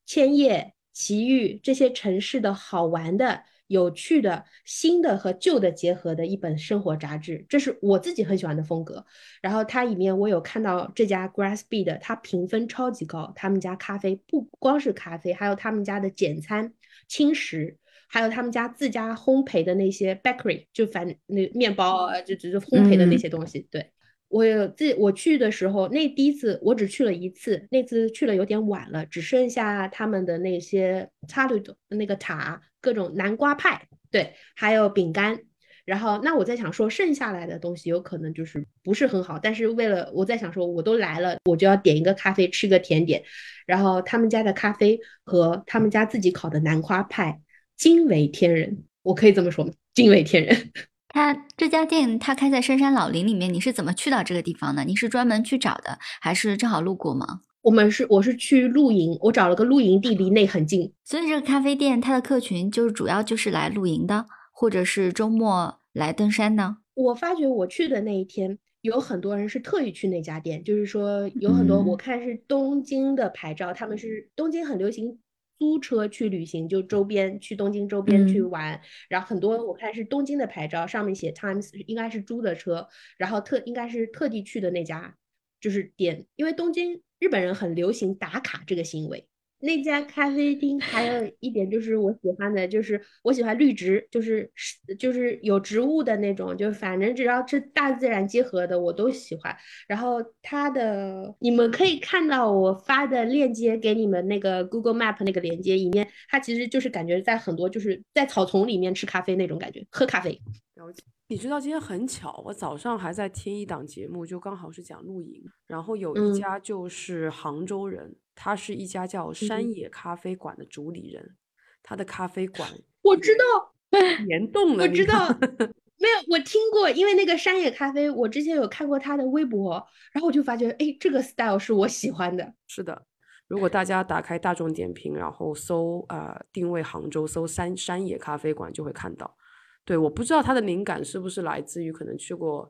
[0.05, 9.03] 千叶、埼玉这些城市的好玩的、有趣的、新的和旧的结合的一本生活杂志，这是我自己很喜欢的风格。
[9.41, 16.71] 然后它里面我有看到这家 Grassby 的，它评分超级高，他们家咖啡不光是咖啡，还有他们家的简餐、
[17.07, 17.77] 轻食，
[18.07, 23.67] 还有他们家自家烘焙的那些 bakery，就反那面包啊，就只是烘焙的那嗯些东西。
[23.71, 23.91] 对，
[24.27, 35.41] 我有自我去的时候，那第一次我只去了一次，那次去了有点晚了，只剩下他们的那些插绿的那个塔，各种南瓜派，对，还有饼干。
[35.87, 43.23] 然后，那我在想说，剩下来的东西有可能就是不是很好，但是为了我在想说，我都来了，我就要点一个咖啡，吃个甜点。
[43.65, 47.39] 然后他们家的咖啡和他们家自己烤的南瓜派
[47.77, 49.71] 惊为天人，我可以这么说吗？
[49.93, 50.71] 惊为天人。
[51.07, 54.83] 他这家店他开在深山老林里面，你是怎么去到这个地方的？
[54.83, 57.39] 你是专门去找的，还是正好路过吗？
[57.61, 60.91] 我们是我是去露营，我找了个露营地，离那很近。
[61.05, 64.25] 所以这个咖啡店它的客群就是主要就是来露营的，
[64.59, 66.77] 或者是周末来登山呢。
[66.95, 75.19] 我发觉我去的那一天，有很多人是特意去那家店，就是说有很多嗯我看是东京的牌照，他们是东京很流行
[75.59, 82.87] 租车去旅行，就周边去东京周边去嗯玩，然后很多我看是东京的牌照，上面写 Times 应该是租的车，
[83.19, 85.15] 然后特应该是特地去的那家
[85.61, 89.27] 就是店，因为东京日本人很流行打卡这个行为。
[89.59, 94.51] 那家咖啡厅还有一点就是我喜欢的，就是我喜欢绿植，就是
[94.99, 99.55] 就是有植物的那种，就反正只要是大自然结合的我都喜欢。
[99.87, 110.39] 然后它的你们可以看到我发的链接给你们那个 Google Map 那个链接，里面它其实就是感觉在很多就是在草丛里面吃咖啡那种感觉，喝咖啡。
[110.75, 111.03] 了解。
[111.29, 121.35] 你知道今天很巧，我早上还在听一档节目，就刚好是讲露营，然后有嗯一家就是杭州人，他是一家叫山嗯野咖啡馆的主理人，
[121.81, 122.69] 他的咖啡馆
[123.01, 123.73] 我知道，
[124.27, 125.27] 联动了，我知道，
[125.99, 132.53] 没有，我听过，因为那个山野咖啡，我之前有看过他的微博，然后我就发觉，哎，这个 style 是我喜欢的。
[132.67, 133.07] 是的，
[133.47, 139.35] 如果大家打开大众点评，然后搜呃定位杭州，搜山山野咖啡馆就会看到。
[139.83, 142.69] 对，我不知道他的灵感是不是来自于可能去过，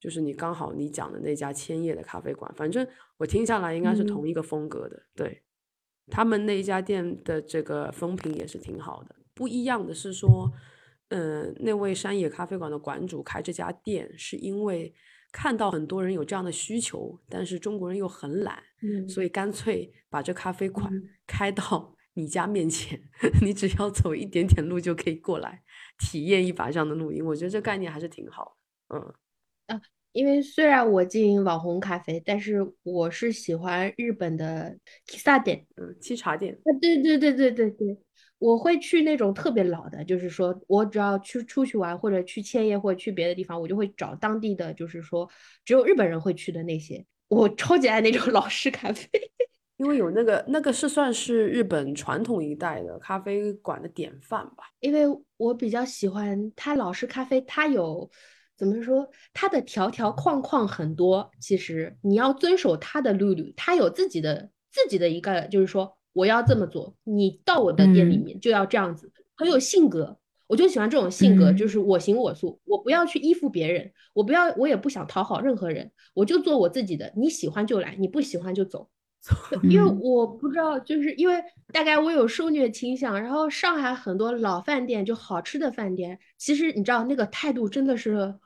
[0.00, 2.86] 就是你刚好你讲的那家千叶的咖啡馆，反正
[3.16, 5.02] 我听下来应该是嗯同一个风格的。
[5.14, 5.42] 对，
[6.08, 9.16] 他们那一家店的这个风评也是挺好的。
[9.34, 10.50] 不一样的是说，
[11.08, 14.94] 嗯、那位山野咖啡馆的馆主开这家店是因为
[15.32, 22.98] 看到很多人有这样的需求，但是中国人又很懒，嗯所以干脆把这咖啡馆嗯开到你家面前，
[23.42, 25.62] 你只要走一点点路就可以过来
[25.98, 27.22] 体验一把这样的录音。
[27.24, 28.56] 我觉得这概念还是挺好
[28.88, 28.96] 的。
[28.96, 29.14] 嗯，
[30.12, 34.74] 因为虽然我经营网红咖啡，但是我是喜欢日本的
[35.06, 35.66] kissa 店。
[35.76, 37.98] 嗯，沏茶店，啊，对对对对对对，
[38.38, 45.28] 我会去那种特别老的，就是说我只要去出去玩或者去千叶或者去别的地方，我就会找当地的，就是说
[45.66, 47.04] 只有日本人会去的那些。
[47.28, 49.06] 我超级爱那种 老式咖啡。
[49.76, 54.64] 因为有那个那个是算是日本传统一代的咖啡馆的典范吧。
[54.80, 55.02] 因为
[55.36, 58.10] 我比较喜欢它老式咖啡，它有
[58.56, 61.30] 怎么说，它的条条框框很多。
[61.40, 70.18] 其实你要遵守它的律律，它有自己的自己的一个，就是说我要这么做，你到我的店里嗯面就要这样子，很有性格。
[70.48, 77.12] 我就喜欢这种性格，就嗯是我行我素，我不要去依附别人，我不要，我也不想讨好任何人，我就做我自己的。
[77.16, 78.88] 你喜欢就来，你不喜欢就走。
[79.68, 81.42] 因为嗯我不知道，就是因为
[81.72, 88.38] 大概我有受虐倾向，然后上海很多老饭店就好吃的饭店，其实你知道那个态度真的是就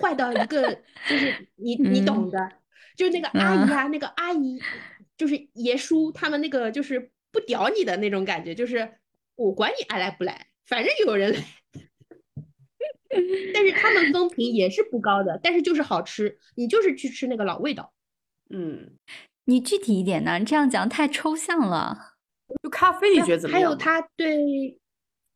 [0.00, 0.74] 坏到一个，
[1.08, 2.52] 就是你你懂嗯的，
[2.96, 4.60] 就是那个阿姨啊，那个阿姨
[5.16, 8.96] 就是爷叔他们那个就是不屌你的那种感觉，就是
[9.36, 11.40] 我管你爱来不来，反正有人来。
[13.52, 17.92] 但是他们风评也是不高的，但是就是好吃，你就是去吃那个老味道。
[18.50, 18.92] 嗯，
[19.46, 20.38] 你具体一点呢？
[20.38, 22.14] 你这样讲太抽象了。
[22.62, 23.68] 就咖啡你觉得怎么样？
[23.68, 24.78] 还有它对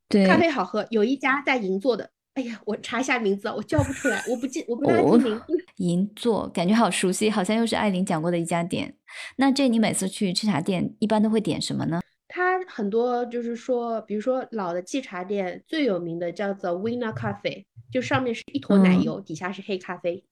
[0.08, 5.64] 对咖啡好喝，有一家在银座的，哎呀，我查一下名字啊，我叫不出来，我不记，我不大记名字。
[5.76, 8.96] 银座感觉好熟悉，好像又是艾琳讲过的一家店。
[9.36, 12.00] 那这你每次去吃茶店一般都会点什么呢？
[12.26, 20.24] 它很多就是说，比如说老的季茶店最有名的叫做 Wina Cafe，就上面是一坨奶油，底下是黑咖啡，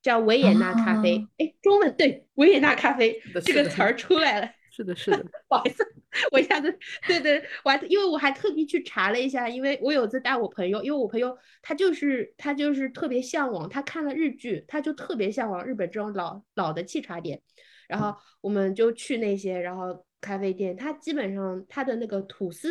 [0.00, 1.26] 叫维也纳咖啡。
[1.36, 4.50] 哎，中文对，维也纳咖啡这个词儿出来了。
[4.80, 5.84] 是的，是的， 不好意思，
[6.32, 6.76] 我一下子，
[7.06, 17.42] 对对，我还因为我还特地去查了一下，因为我有次带我朋友，因为我朋友他就是他就是特别向往，他看了日剧，他就特别向往日本这种老老的沏茶店，
[17.88, 22.70] 然后我们就去那些然后咖啡店，他基本上他的那个吐司，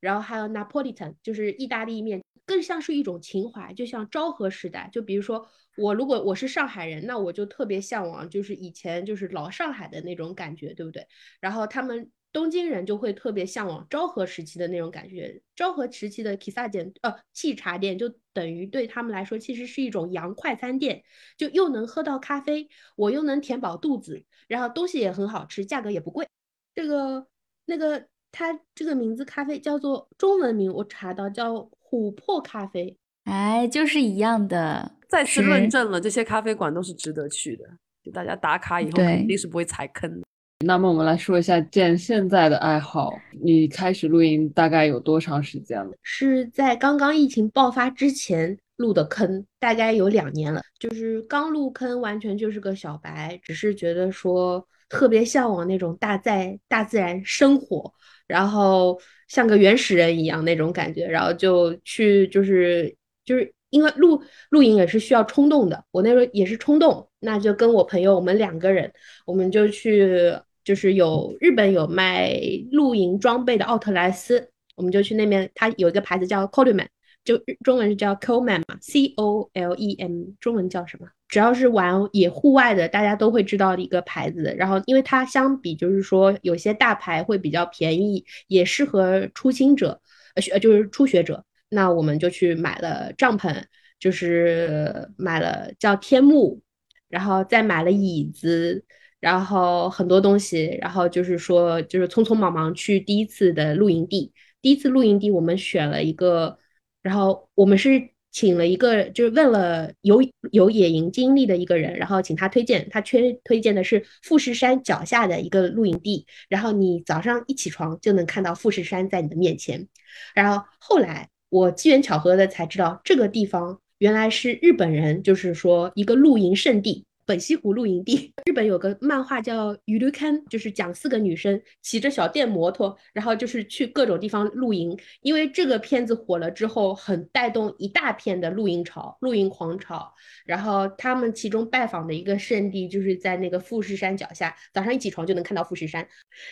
[0.00, 2.23] 然后还有 Napolitan 就是意大利面。
[2.46, 4.88] 更像是一种情怀，就像昭和时代。
[4.92, 11.06] 就比如说，我如果我是上海人，那我就特别向往，就是以前就是老上海的那种感觉，对不对？
[11.40, 15.40] 然后他们东京人就会特别向往昭和时期的那种感觉。
[15.54, 21.02] 昭和时期的 kissa 店，呃，沏茶店，就等于对他们来说，其实是一种洋快餐店，
[21.38, 26.28] 就又能喝到咖啡，我又能填饱肚子，然后东西也很好吃，价格也不贵。
[26.74, 27.26] 这个
[27.66, 31.70] 那个，它这个名字咖啡叫做中文名，我查到叫。
[31.94, 34.96] 琥珀咖啡，哎，就是一样的。
[35.08, 37.64] 再次论证了这些咖啡馆都是值得去的，
[38.02, 40.20] 就大家打卡以后肯定是不会踩坑。
[40.66, 45.92] 那么我们来说一下建现在的爱好，你开始露营大概有多长时间了？
[46.02, 50.60] 是在刚刚疫情爆发之前入的坑，大概有两年了。
[50.80, 57.94] 就是刚入坑，完全就是个小白，只是觉得说特别向往那种大在大自然生活。
[58.26, 62.94] 然后像个原始人一样那种感觉，然后就去就是
[63.24, 68.92] 就是因为露露营也是需要冲动的，我那时候也是冲动，那就跟我朋友我们两个人，
[69.26, 72.32] 我们就去就是有日本有卖
[72.70, 76.86] 露营装备的奥特莱斯，我们就去那边，它有一个牌子叫 Coleman，
[77.24, 81.08] 就中文是叫 Coleman 嘛，C O L E M，中文叫什么？
[81.26, 84.54] 只要是玩野户外的，大家都会知道的一个牌子。
[84.56, 90.00] 然后，因为它相比就是说有些大牌会比较便宜，也适合初心者，
[90.34, 91.44] 呃，就是初学者。
[91.70, 93.64] 那我们就去买了帐篷，
[93.98, 96.60] 就是买了叫天幕，
[97.08, 98.84] 然后再买了椅子，
[99.18, 100.78] 然后很多东西。
[100.80, 104.32] 然后就是说，就是匆匆忙忙去第一次的露营地。
[104.62, 106.56] 第一次露营地，我们选了一个，
[107.04, 108.08] 然后我们是。
[108.36, 119.86] 请了一个，就是问了有有野营经历的一个人，然后请他推荐，他推推荐的是富士山脚下的一个露营地，然后你早上一起床就能看到富士山在你的面前。
[120.34, 127.04] 然后后来我机缘巧合的才知道，这个地方原来是日本人，就是说一个露营圣地。
[127.26, 134.98] 本溪湖露营地，日本有个漫画叫《雨旅刊》，就是讲四个女生骑着小电摩托，然后就是去各种地方露营。
[135.22, 140.12] 因为这个片子火了之后，很带动一大片的露营潮、露营狂潮。
[140.44, 146.06] 然后他们其中拜访的一个圣地，就是在那个富士山脚下，早上一起床就能看到富士山。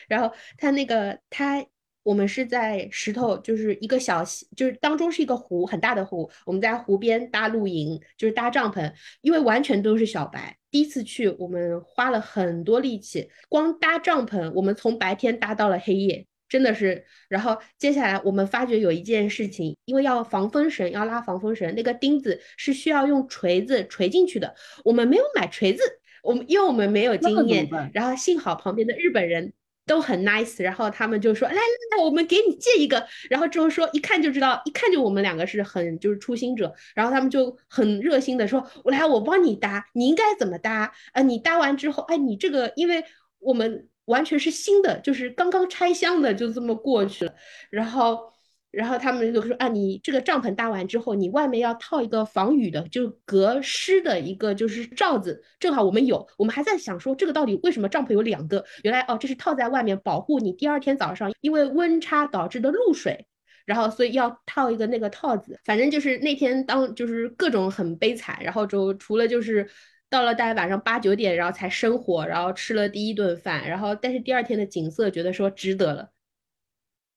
[0.09, 1.64] 然后他那个他。
[2.03, 6.28] 我们是在石头，就是一个小溪，就是当中是一个湖，很大的湖。
[6.44, 17.05] 我们在湖边搭露营，就是搭帐篷，因为完全都是小白，第一次去，我们花了很多力气，光搭帐篷，我们从白天搭到了黑夜，真的是。
[17.28, 24.53] 然后接下来我们发觉有一件事情，因为要防风绳，要拉防风绳，那个钉子是需要用锤子锤进去的，
[24.84, 25.82] 我们没有买锤子，
[26.24, 29.53] 我们因为我们没有经验，然后幸好旁边的日本人。
[29.87, 31.61] 都很 nice，然后他们就说来来
[31.97, 41.22] 来，我们给你借一个，然后之后说一看就知道，一看就我们两个是很就是初心者，然后他们就很热心的说，我来我帮你搭，你应该怎么搭啊？
[41.22, 43.05] 你搭完之后，哎，你这个因为
[43.39, 47.35] 我们完全是新的，就是刚刚拆箱的，就这么过去了，
[47.70, 48.33] 然后。
[48.73, 55.43] 然后他们就说啊，你这个帐篷搭完之后，你外面要套一个防雨的，就隔湿的一个就是罩子。
[55.61, 58.64] 正好我们有，我们还在想说这个到底为什么帐篷有两个？
[58.83, 63.27] 原来哦，这是套在外面保护你第二天早上因为温差导致的露水，
[63.66, 65.61] 然后所以要套一个那个套子。
[65.64, 69.68] 反正就是那天当就是各种很悲惨，然后就除了就是
[70.09, 76.09] 到了大概晚上八九点，然后才生火，然后吃了第一顿饭，然后但是第二天的景色觉得说值得了。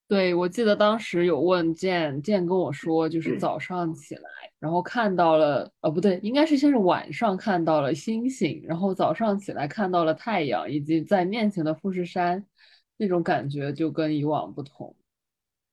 [0.08, 4.22] 对，我记得当时有问健健跟我说，就是早上起来，
[4.60, 12.46] 然后看到了，呃，不对，应该是先是晚上看到了星星，然后早上起来看到了太阳，以及在面前的富士山，
[12.96, 14.94] 那种感觉就跟以往不同。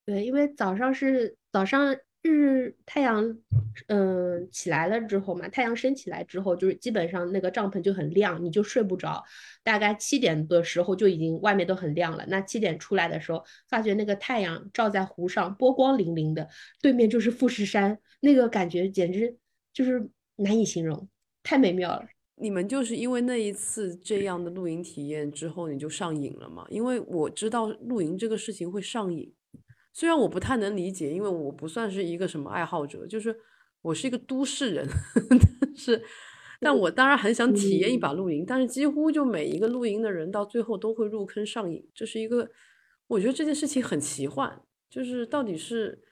[0.04, 1.96] 对，因为早上是早上
[2.32, 3.36] 日太阳
[3.88, 9.22] 嗯起来了之后嘛，太阳升起来之后，就是基本上那个帐篷就很亮，你就睡不着。
[9.62, 12.24] 大概七点的时候就已经外面都很亮了。
[12.28, 16.48] 那七点出来的时候，发觉那个太阳照在湖上，波光粼粼的，
[16.80, 19.36] 对面就是富士山，那个感觉简直
[19.72, 21.06] 就是难以形容，
[21.42, 22.06] 太美妙了。
[22.36, 26.66] 你们就是因为那一次这样的露营体验之后，你就上瘾了吗？
[26.70, 29.32] 因为我知道露营这个事情会上瘾，
[29.94, 33.34] 虽然我不太能理解，因为我不算是一个什么爱好者，就是
[33.80, 34.86] 我是一个都市人，
[35.60, 36.02] 但是，
[36.60, 42.50] 但我当然很想体验一把露营，但是几乎就每一个露营的人到最后都会入坑上瘾，这是一个，
[43.06, 46.02] 我觉得这件事情很奇幻，就是到底是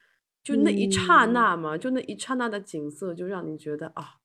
[0.41, 4.15] 就那一刹那嘛，就那一刹那的景色就让你觉得啊，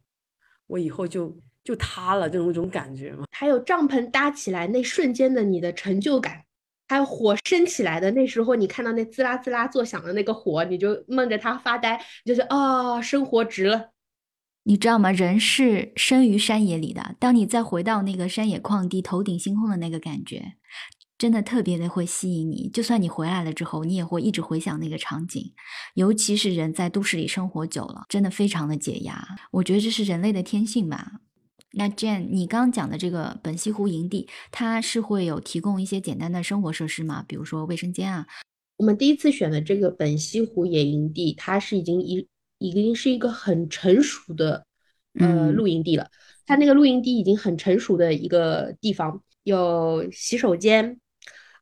[0.68, 1.38] 我以后就。
[1.64, 3.24] 就塌了，这种一种感觉嘛。
[3.30, 6.44] 还有帐篷搭起来那瞬间的你的成就感，
[6.88, 13.90] 还有火升起来的那时候，你看到那滋啦滋啦作响的那个火，你就梦着它发呆，就是啊，生活值了。
[14.64, 15.10] 你知道吗？
[15.10, 17.14] 人是生于山野里的。
[17.18, 20.54] 当你再回到那个山野旷地、头顶星空的那个感觉，
[21.16, 22.68] 真的特别的会吸引你。
[22.68, 25.54] 就算你回来了之后，你也会一直回想那个场景。
[25.94, 29.26] 尤其是人在都市里生活久了，真的非常的解压。
[29.52, 31.12] 我觉得这是人类的天性吧。
[31.78, 37.24] 那 Jane，你刚刚讲的这个本溪湖营地，它是会有提供一些简单的生活设施吗？
[37.28, 38.26] 比如说卫生间啊？
[38.78, 42.26] 我们第一次选的这个本溪湖野营地，它是已经一
[42.58, 44.66] 已经是一个很成熟的
[45.20, 46.10] 呃露营地了。
[46.46, 50.98] 它那个露营地已经很成熟的一个地方，有洗手间，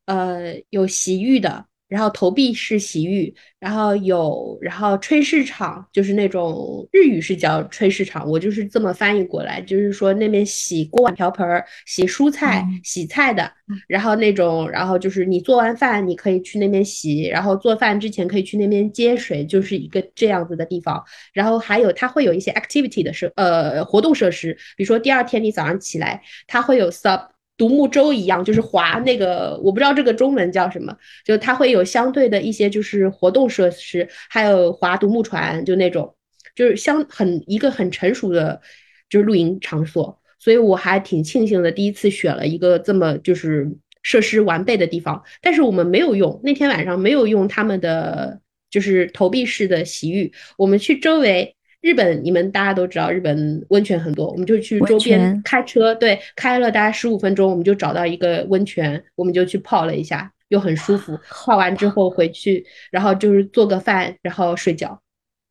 [0.06, 1.66] 呃，有洗浴的。
[1.88, 11.46] 然后投币式洗浴，然后有，然后吹市场，就是那种日语是叫吹市场，我就是这么翻译过来，就是说那边洗锅碗瓢盆、
[11.86, 13.48] 洗蔬菜、洗菜的，
[13.86, 21.00] 然后那种，然后就是你做完饭，你可以去那边洗，然后做饭之前可以去那边接水，就是一个这样子的地方。
[21.32, 27.28] 然后还有它会有一些 activity 的设，呃，活动设施，比如说第二天你早上起来，它会有 sub。
[27.56, 30.94] 独木舟一样，就是划那个，我不知道这个中文叫什么，
[31.24, 36.14] 就它会有相对的一些就是活动设施，还有划独木船，就那种，
[36.54, 38.60] 就是相很一个很成熟的，
[39.08, 43.66] 就是露营场所，所以我还挺庆幸的，第一次选了一个这么就是
[44.02, 48.38] 设施完备的地方，但是我们没有用，那天晚上没有用他们的
[48.70, 51.55] 就是投币式的洗浴，我们去周围。
[51.86, 61.16] 日本，你们大家都知道，日本温泉很多，我们就去周边开车，对，开了大概十五分钟，我们就找到一个温泉，我们就去泡了一下，又很舒服。
[61.30, 65.00] 泡完之后回去，然后就是做个饭，然后睡觉，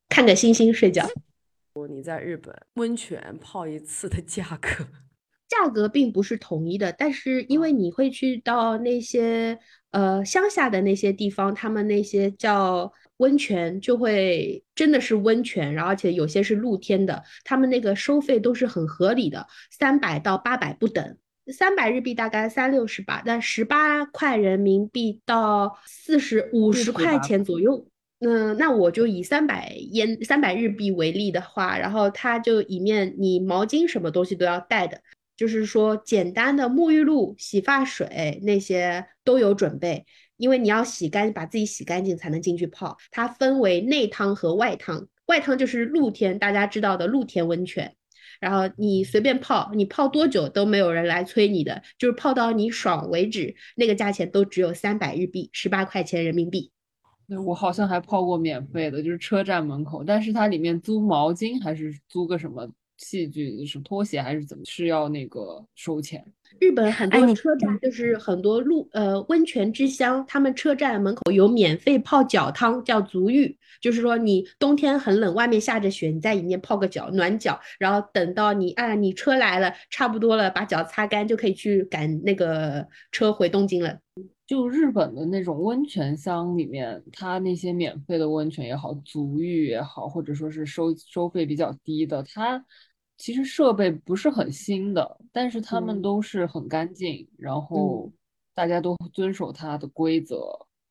[0.10, 1.08] 看个星星睡觉。
[1.90, 4.84] 你在日本温泉泡一次的价格？
[5.48, 9.58] 价格并不是统一的，但是因为你会去到那些
[9.92, 12.92] 呃乡下的那些地方，他们那些叫。
[13.18, 21.18] 温泉就会真的是温泉，然后而且有些是露天的，他们那个收费都是很合理的，三百到八百不等，
[21.52, 27.88] 三百日币大概三六十吧，但十八块人民币到四十五十块钱左右。
[28.20, 35.02] 嗯，那我就以三百烟三百日币为例的话，然后它就里面你毛巾什么东西都要带的，
[35.36, 40.06] 就是说简单的沐浴露、洗发水那些都有准备。
[40.38, 42.98] 因为你要洗干，把自己洗干净才能进去泡。
[43.12, 47.96] 它分为内汤和外汤，外汤就是露天，大家知道的露天温泉。
[48.42, 53.56] 然后你随便泡，你泡多久都没有人来催你的，就是泡到你爽为止。
[53.76, 56.70] 那个价钱都只有三百日币，十八块钱人民币。
[57.28, 66.24] 对我好像还泡过免费的，就是车站门口，但是它里面租毛巾还是租个什么器具，是拖鞋还是怎么，是要那个收钱。
[66.60, 84.00] 日本很多车站就是很多路呃温泉之乡，他们车站门口有免费泡脚汤，叫足浴，就是说你冬天很冷，外面下着雪，你在里面泡个脚暖脚，然后等到你啊你车来了差不多了，把脚擦干就可以去赶那个车回东京了。
[84.48, 92.64] 就日本的那种温泉乡里面，它那些免费的温泉也好，足浴也好，或者说是收收费比较低的，它。
[93.18, 98.12] 其实设备不是很新的，但是他们都是很干净，然后
[98.54, 100.48] 大家都遵守它的规则，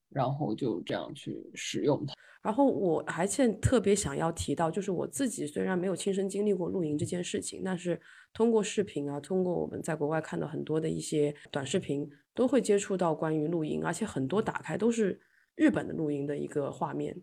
[0.08, 2.14] 然后就这样去使用它。
[2.42, 7.98] 然后我还欠特别想要提到，就是我自己虽然没有亲身经历过露营这件事情，但是
[8.34, 15.18] 通过视频啊，通过我们在国外看到很多的一些短视频，都会接触到关于露营，而且很多打开都是
[15.54, 17.16] 日本的露营的一个画面。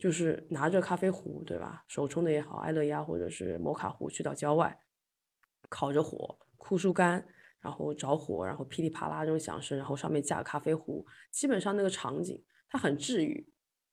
[0.00, 1.84] 就是拿着咖啡壶，对吧？
[1.86, 4.80] 手冲的也好，爱乐压或者是摩卡壶，去到郊外，
[5.68, 7.24] 烤着火，枯树干，
[7.60, 13.52] 然后着火，然后噼里啪啦这种响声，然后上面架咖啡壶，基本上那个场景它很治愈。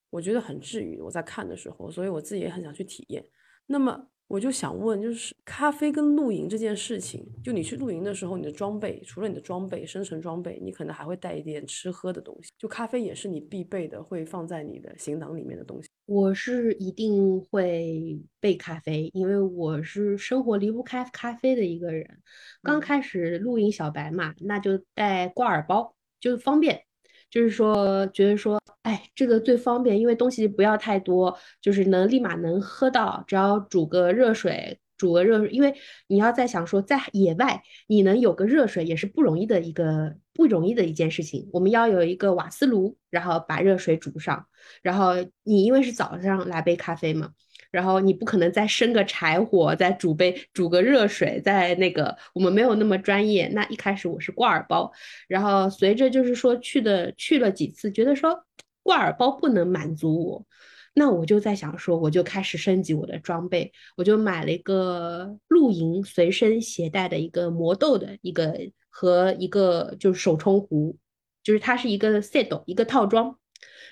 [0.10, 1.02] 我觉得很治愈。
[1.02, 3.30] 我在看的时候，所以我自己也很想去体验。
[3.66, 12.50] 那么我就想问，就是咖啡跟露营这件事情，就你去露营的时候，你的装备除了你的装备、生存装备，你可能还会带一点吃喝的东西。
[12.58, 15.88] 就咖啡也是你必备的，会放在你的行囊里面的东西。
[16.06, 22.20] 我是一定会备咖啡，因为我是生活离不开咖啡的一个人。
[22.62, 26.87] 刚开始露营小白嘛，那就带挂耳包，就方便。
[27.30, 35.76] 就是说，觉得说，哎，这个最方便，因为东西不要太多，就是能立马能喝到，只要煮个热水，煮个热水，因为
[36.08, 41.50] 你要在想说，在野外你能有个热水也是不容易的一个不容易的一件事情。
[41.52, 44.48] 我们要有一个瓦斯炉，然后把热水煮上，
[44.82, 45.14] 然后
[45.44, 47.32] 你因为是早上来杯咖啡嘛。
[47.72, 53.48] 然后你不可能再生个柴火，再煮杯煮个热水，在那个我们没有那么专业。
[53.50, 54.92] 那一开始我是挂耳包，
[55.28, 58.46] 然后随着就是说去的去了几次，觉得说
[58.84, 60.46] 挂耳包不能满足我，
[60.94, 68.58] 那我就在想说，我就开始升级我的装备，我就买了一个露营随身携带的一个磨豆的一个
[68.90, 70.98] 和一个就是手冲壶，
[71.44, 73.38] 就是它是一个 set 一个套装。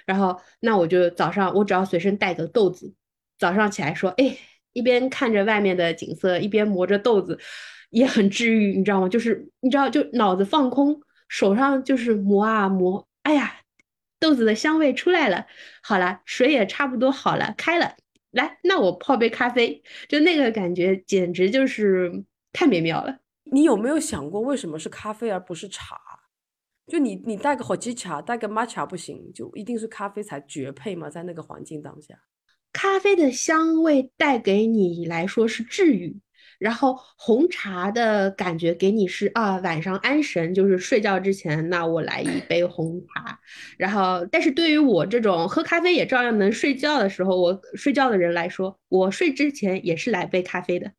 [0.05, 2.93] 然后那我就早上我只要随身带个豆子。
[3.37, 4.37] 早上起来说，哎，
[4.73, 7.39] 一边看着外面的景色，一边磨着豆子，
[7.89, 9.09] 也很治愈，你知道吗？
[9.09, 13.61] 就是你知道，就脑子放空，手上就是磨啊磨，哎呀，
[14.19, 15.45] 豆子的香味出来了，
[15.81, 17.95] 好了，水也差不多好了，开了，
[18.31, 22.23] 来，那我泡杯咖啡，就那个感觉简直就是
[22.53, 23.19] 太美妙了。
[23.51, 25.97] 你有没有想过，为什么是咖啡而不是茶？
[26.87, 31.09] 就你你带个火鸡茶，带个抹茶不行，就一定是咖啡才绝配吗？
[31.09, 32.15] 在那个环境当下？
[32.75, 36.19] 咖啡的香味带给你来说是治愈，
[36.59, 43.39] 然后红茶的感觉给你是啊晚上安神，就是睡觉之前，那我来一杯红茶。
[43.77, 50.91] 然后，但是对于我这种喝咖啡也照样能睡觉的时候，我睡觉的人来说，我睡之前也是来杯咖啡的。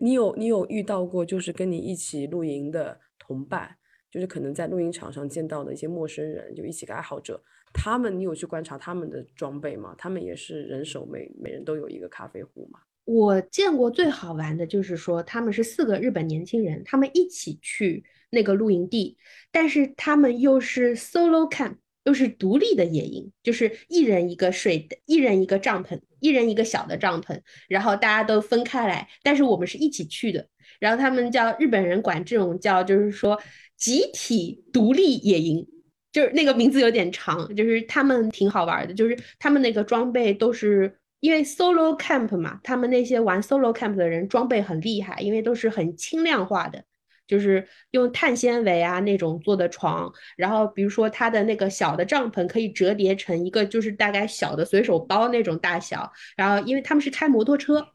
[0.00, 3.74] 你有你有遇到过就是跟你一起露营的同伴，
[4.08, 7.42] 就是可能在露营场上见到的一些陌生人，就一起个爱好者。
[7.72, 9.94] 他们，你有去观察他们的装备吗？
[9.96, 12.80] 他们也是人手每每人都有一个咖啡壶吗？
[13.04, 19.16] 我见过最好玩的就是说，他们是四个日本年轻人，他们一起去那个露营地，
[19.50, 30.46] 但是他们又是 solo camp，又是独立的野营，就是一人一个睡的，一人一个帐篷，一人一个小的帐篷，然后大家都分开来，但是我们是一起去的。
[30.78, 33.40] 然后他们叫日本人管这种叫就是说
[33.76, 35.66] 集体独立野营。
[36.12, 46.84] 就是那个名字有点长，就是他们挺好玩的，就是他们那个装备都是因为 solo camp 嘛，他们那些玩 solo camp 的人装备很厉害，因为都是很轻量化的，
[47.26, 57.86] 就是用碳纤维啊那种做的床，然后比如说他的那个小的帐篷可以折叠成一个就是大概小的随手包那种大小，然后因为他们是开摩托车。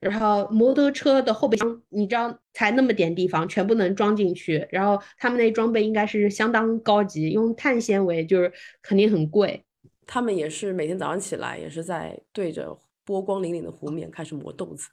[0.00, 4.66] 然后摩托车的后备箱，你知道才那么点地方，全部能装进去。
[4.70, 9.62] 然后他们那装备应该是相当高级，用碳纤维，就是肯定很贵。
[10.06, 14.88] 他们也是每天早上起来，也是在对着波光粼粼的湖面开始磨豆子、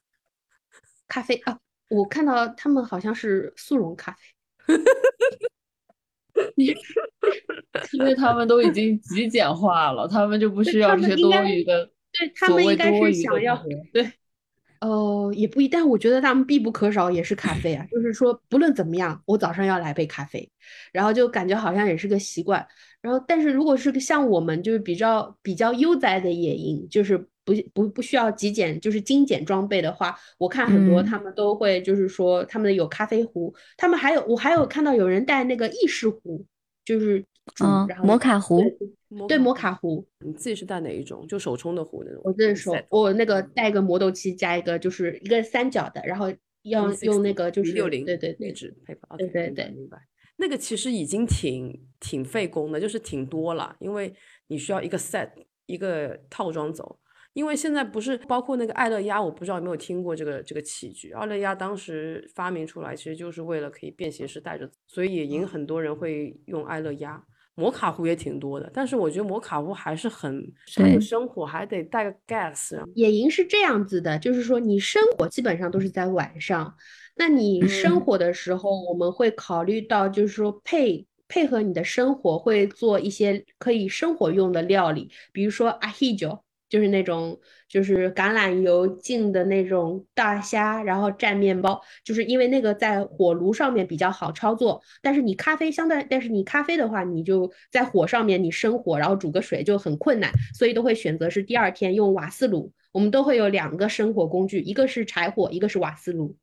[1.08, 1.58] 咖啡啊。
[1.90, 4.20] 我看到他们好像是速溶咖啡
[7.94, 11.86] 因为他们都已经极简化了，他们就不需要这些多余的。
[12.12, 13.58] 对他们应该是想要
[13.94, 14.12] 对。
[14.82, 17.86] 呃，也不一，但我觉得他们必不可少也是咖啡啊。
[17.92, 20.50] 就是说，不论怎么样，我早上要来杯咖啡，
[20.92, 22.66] 然后就感觉好像也是个习惯。
[23.02, 36.44] 然后，但是如果是个像我们就是比较比较悠哉的野营，就是不不不需要极简，就是精简装备的话，我看很多他们都会就是说他们有咖啡壶，他们还有我还有看到有人带那个意式壶，
[36.84, 37.24] 就是
[37.64, 38.62] 嗯，摩卡壶。
[39.28, 41.26] 对摩卡壶，你自己是带哪一种？
[41.28, 42.22] 就手冲的壶那种？
[42.26, 46.28] 我自己手，我那个带一个磨豆器，加一个就是一个三角的，然后
[46.64, 49.18] 要用那个就是六零对对内置配方。
[49.18, 49.98] 对对对，明白。
[50.38, 54.14] 那个其实已经挺挺费工的，就是挺多了，因为
[54.48, 55.30] 你需要一个 set
[55.66, 57.00] 一个套装走。
[57.34, 61.12] 因为现在不是包括那个爱乐压，我不知道有没有听过这个这个器具。
[61.12, 67.24] 爱乐压当时发明出来，其实就是为了可以便携式带着，所以也引很多人会用爱乐压。
[67.58, 72.80] 摩卡壶也挺多的，但是我觉得摩卡壶还是很很生火，还得带个 gas。
[72.94, 76.72] 野营是这样子的，就是说你生火基本上都是在晚上，
[77.16, 86.40] 那你生火的时候，我们会考虑到就是说配配合你的生活，会做一些可以生火用的料理，比如说阿希酒，
[86.70, 87.40] 就是那种
[87.70, 94.82] 就是橄榄油浸的那种大虾，然后蘸面包，就是因为那个在火炉上面比较好操作。
[95.02, 102.72] 但是你咖啡相对，但是你咖啡的话，你就在火上面你生火，然后煮个水就很困难，所以都会选择是第二天用瓦斯炉。
[102.92, 106.36] 我们都会有两个生火工具，一个是柴火，一个是瓦斯炉。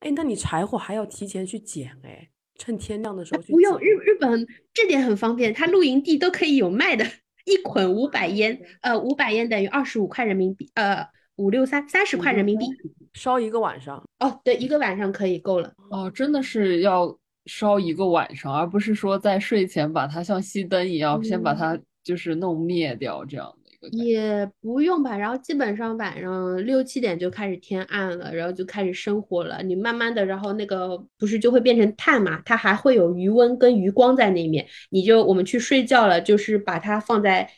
[0.00, 3.52] 哎，那你柴火还要提前去捡哎，趁天亮的时候去。
[3.52, 7.06] 不用日日本这点很方便，它露营地都可以有卖的。
[7.46, 12.66] 一捆五百烟，呃，五百烟等于二十五块人民币，呃，五六三三十块人民币，
[13.14, 14.04] 烧一个晚上。
[14.18, 15.72] 哦，对，一个晚上可以够了。
[15.90, 17.16] 哦，真的是要
[17.46, 23.56] 烧一个晚上，而不是说在睡前把它像熄灯一样，先把它就是弄灭掉这样。
[23.92, 29.62] 也不用吧，然后基本上晚上六七点就开始天暗了，然后就开始生火了。
[29.62, 34.66] 你慢慢的，然后那个不是就会变成碳嘛，它还会有余温跟余光在那面。
[34.90, 37.48] 你就我们去睡觉了，就是把它放在，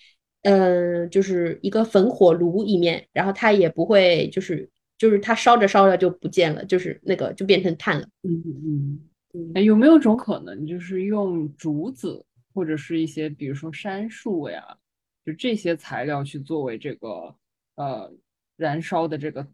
[0.43, 8.07] 嗯，就是一个焚火炉里面，然后它也不会就是就是它烧着烧着就不见了，就是那个就变成碳了。
[8.23, 9.01] 嗯嗯
[9.35, 9.53] 嗯。
[9.55, 12.25] 哎，有没有种可能就是用竹子
[12.55, 14.63] 或者是一些比如说杉树呀？
[15.29, 17.37] 就这些材料去作为这个
[17.75, 18.11] 呃
[18.57, 19.47] 燃烧的这个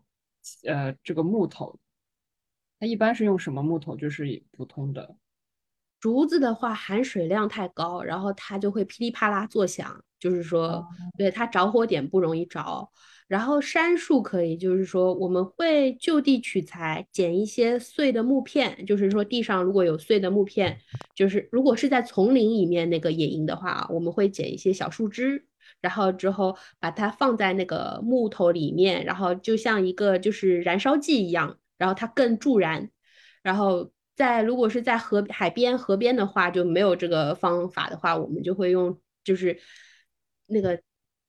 [0.65, 1.77] 呃这个木头，
[2.79, 3.97] 它一般是用什么木头？
[3.97, 5.17] 就是普通的
[5.99, 10.87] 竹子的话，含水量太高，然后它就会噼里啪啦作响，就是说
[11.19, 12.89] 对它着火点不容易着。
[13.27, 20.79] 然后杉树可以，就是说我们会就地取材，捡一些碎的木片，就是说地上如果有碎的木片，
[21.17, 25.45] 就是如果是在丛林里面那个野营的话，我们会捡一些小树枝。
[25.85, 32.91] 然后之后把它放在那个木头里面，然后就像一个就是燃烧剂一样，然后它更助燃。
[33.43, 39.61] 然后在如果是在河海边河边的话，就没有这个方法的话，我们就会用就是
[40.47, 40.81] 那个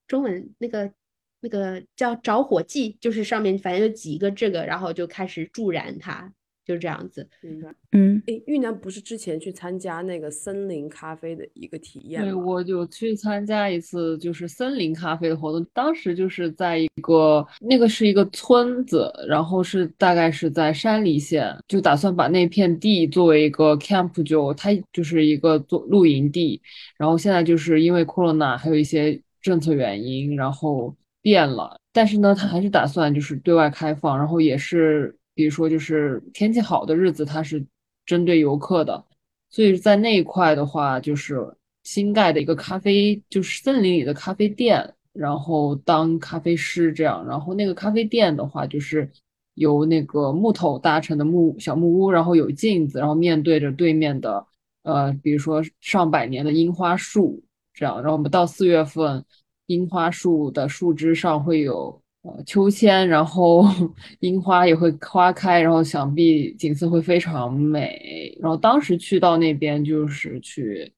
[0.08, 0.94] 中文那个
[1.42, 6.34] 那个叫着火剂，就是上面反正就挤一个这个，然后就开始助燃它。
[6.66, 7.74] 就这样子，明白。
[7.92, 15.66] 嗯，诶，玉楠不是之前去参加那个森林咖啡的一个体验对，我有去参加一次，就是森林咖啡的活动。
[15.72, 26.60] 当时就是在一个那个是一个村子，然后是大概是在山梨县，就打算把那片地作为一个 camp，就它就是一个做露营地。
[26.98, 31.80] 然后现在就是因为 corona 还有一些政策原因，然后变了。
[31.94, 35.16] 但是呢，他还是打算就是对外开放，然后也是。
[35.36, 37.64] 比如说，就是天气好的日子，它是
[38.06, 39.04] 针对游客的，
[39.50, 41.46] 所以在那一块的话，就是
[41.84, 47.26] 新盖的一个咖啡，就是森林里的咖啡店，然后当咖啡师这样。
[47.28, 49.12] 然后那个咖啡店的话，就是
[49.56, 54.46] 由那个木头搭成的木小木屋，然后有镜子，然后面对着对面的
[54.84, 57.98] 呃，比如说上百年的樱花树这样。
[57.98, 59.26] 然后我们到四月份，
[59.66, 62.02] 樱花树的树枝上会有。
[62.46, 63.64] 秋千，然后
[64.22, 68.38] 樱花也会花开，然后想必景色会非常美。
[68.40, 70.94] 然后当时去到那边就是去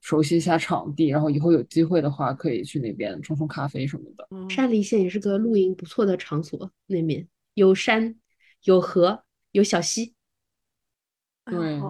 [0.00, 4.28] 熟悉一下场地，然后以后有机会的话可以去那边冲冲咖啡什么的。
[4.48, 8.14] 山梨县也是个露营不错的场所，那边有山
[8.64, 10.14] 有河有小溪。
[11.44, 11.80] 对。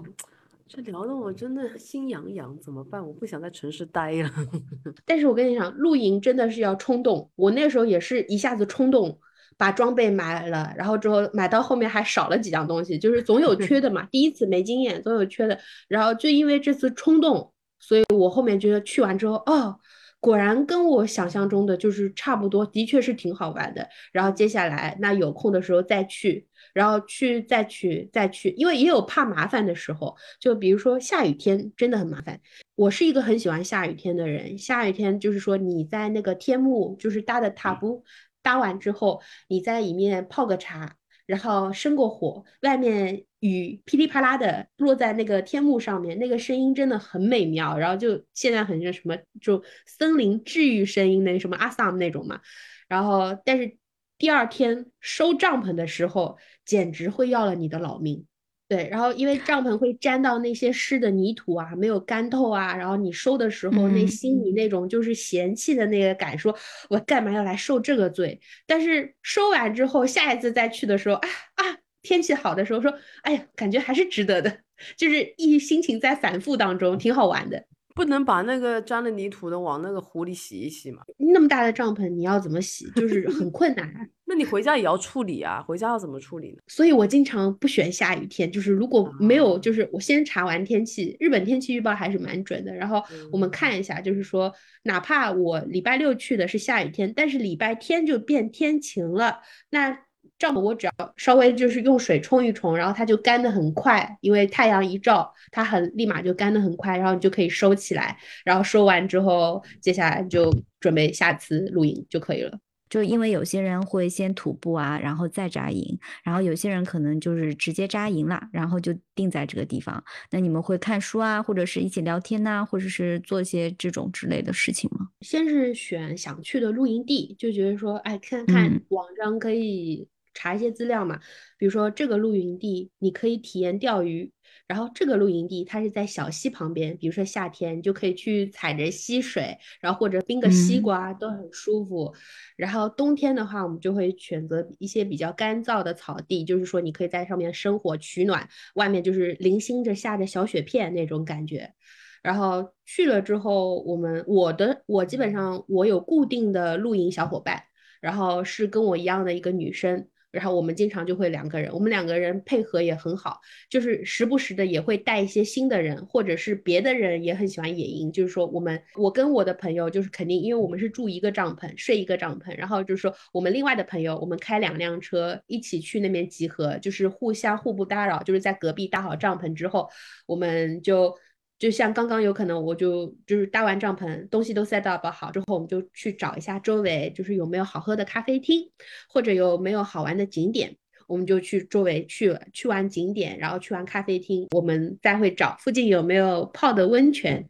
[0.74, 3.06] 这聊的我真的心痒痒，怎么办？
[3.06, 4.30] 我不想在城市待了。
[5.04, 7.30] 但是我跟你讲，露营真的是要冲动。
[7.36, 9.18] 我那时候也是一下子冲动，
[9.58, 14.08] 把装备买了，然后之后买到后面还少了几样东西，就是总有缺的嘛。
[14.10, 15.58] 第一次没经验，总有缺的。
[15.88, 19.78] 然后就因为这次冲动，所以我后面觉得去完之后，哦，
[20.22, 23.86] 果然跟我想象中的就是差不多，的确是挺好玩的。
[24.12, 26.46] 然后接下来那有空的时候再去。
[26.72, 32.40] 然后去再去再去，因为也有怕麻烦的时候，就比如说下雨天真的很麻烦。
[32.76, 38.02] 我是一个很喜欢下雨天的人，下雨天就是说你在那个天幕就是搭的塔布
[38.42, 40.94] 搭完之后，你在里面泡个茶，
[41.26, 47.76] 然后生过火，外面雨噼里啪啦的落在那个天幕上面，那个声音真的很美妙。
[47.76, 52.40] 然后就现在很像什么就森林治愈声音那什么阿萨姆那种嘛，
[52.88, 53.76] 然后但是。
[54.18, 58.24] 第二天收帐篷的时候，简直会要了你的老命。
[58.68, 66.56] 对，然后因为帐篷会沾到那些湿的泥土啊，没有干透啊，然后你收的时候，那心里那种就是嫌弃的那个感，说
[66.88, 68.40] 我干嘛要来受这个罪？
[68.64, 71.64] 但是收完之后，下一次再去的时候，啊啊，
[72.02, 72.92] 天气好的时候，说，
[73.22, 74.58] 哎呀，感觉还是值得的，
[74.96, 77.64] 就是一心情在反复当中，挺好玩的。
[77.94, 81.02] 不能把那个沾了泥土的往那个湖里洗一洗嘛？
[81.18, 82.90] 那么大的帐篷，你要怎么洗？
[82.96, 83.86] 就是很困难。
[84.24, 86.56] 那你回家也要处理啊，回家要怎么处理呢？
[86.68, 92.74] 所以我经常不选下雨天，就是如果没有，就是我先查完天气，日本天气预报还是蛮准的。
[92.74, 94.50] 然后我们看一下，就是说，
[94.84, 99.98] 哪怕我礼拜六去的是下雨天，但是礼拜天就变天晴了，那
[100.38, 112.58] 帐篷我只要稍微就是用水冲一冲，然后它就干的很快，因为太阳一照，它很立马就干的很快，然后你就可以收起来，然后收完之后，接下来就准备下次露营就可以了。
[112.90, 120.04] 就因为有些人会先徒步啊，然后再扎营，然后有些人可能就是直接扎营啦，然后就定在这个地方。
[120.30, 125.08] 那你们会看书啊，或者是一起聊天呐，或者是做一些这种之类的事情吗？
[125.22, 131.20] 先是选想去的露营地，就觉得说，哎，看看网上可以查一些资料嘛，
[131.58, 134.32] 比如说这个露营地你可以体验钓鱼。
[134.68, 142.14] 然后这个露营地它是在小溪旁边，比如说夏天你就可以去踩着溪水，然后或者冰个西瓜都很舒服。
[142.56, 151.74] 然后冬天的话，我们就会选择一些比较干燥的草地，就是说你可以在上面生火取暖，外面就是零星着下着小雪片那种感觉。
[152.22, 157.62] 然后去了之后，我们我的我基本上我有固定的露营小伙伴，
[158.00, 160.08] 然后是跟我一样的一个女生。
[160.32, 168.10] 然后我们经常就会两个人，我们两个人配合也很好，就是时不时的也会带一些新的人，或者是别的人也很喜欢野营。
[168.10, 179.88] 就是说，我们我跟我的朋友就是肯定，因为我们是住一个帐篷，睡一个帐篷，然后就是说我们另外的朋友，我们开两辆车一起去那边集合，就是互相互不打扰，就是在隔壁搭好帐篷之后，
[180.26, 181.14] 我们就。
[181.62, 188.68] 就像刚刚有可能，我就就是搭完帐篷，东西都 set up 好之后，我们就去找一下周围，就是有没有好喝的咖啡厅，
[189.08, 197.48] 或者有没有好玩的景点，我们就去周围去去完景点，然后去完咖啡厅，我们再会找附近有没有泡的温泉，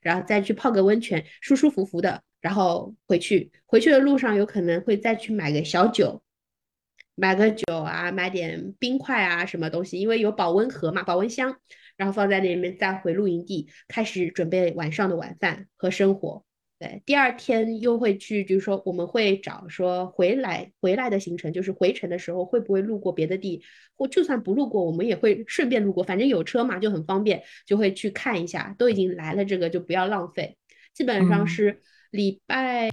[0.00, 3.52] 然后再去泡个温泉，舒舒服服的，然后回去。
[3.66, 6.22] 回去的路上有可能会再去买个小酒，
[7.14, 11.54] 买个酒啊，买点冰块啊，什么东西，因为有保温盒嘛，保温箱。
[12.00, 16.42] 然后放在那边，再回露营地开始准备晚上的晚饭和生活。
[16.78, 23.62] 对，第二天又会去，就是说我们会找说回来回来的行程，就是回程的时候会不会路过别的地，
[23.98, 28.74] 或就算不路过，我们也会顺便路过，反正有车嘛就很方便，就会去看一下。
[28.78, 30.56] 都已经来了，这个就不要浪费。
[30.94, 32.90] 基本上是礼拜，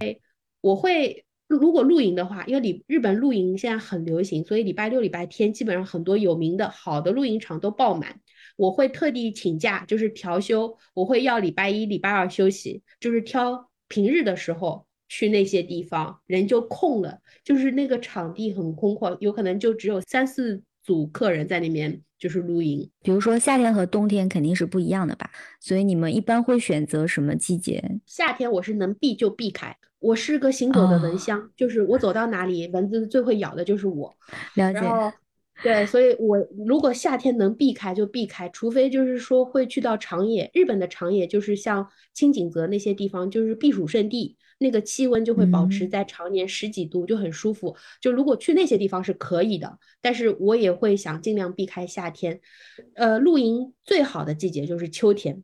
[0.60, 8.20] 我会如果露营的话，因为礼日本露营现在很流行，所以礼拜六、礼拜天基本上很多有名的好的露营场都爆满。
[8.58, 22.89] 我会特地请假，就是调休，我会要礼拜一、礼拜二休息，就是挑平日的时候去那些地方，人就空了，就是那个场地很空旷，有可能就只有三四组客人在那边就是露营。
[23.03, 25.30] 比如说夏天和冬天肯定是不一样的吧，
[25.60, 27.84] 所以你们一般会选择什么季节？
[28.05, 34.14] 夏天我是能避就避开，我是个行走的蚊香，就是我走到哪里蚊子最会咬的就是我。
[34.55, 34.80] 了解。
[35.64, 36.38] 对，所以我
[36.68, 47.76] 如果夏天能避开就避开，除非就是说会去到长野，日本的长野就是像青井泽那些地方，就是避暑胜地，那个气温就会保持在常年十几度，就很舒服。
[47.99, 52.39] 就如果去那些地方是可以的，但是我也会想尽量避开夏天。
[52.93, 55.43] 呃，露营最好的季节就是秋天，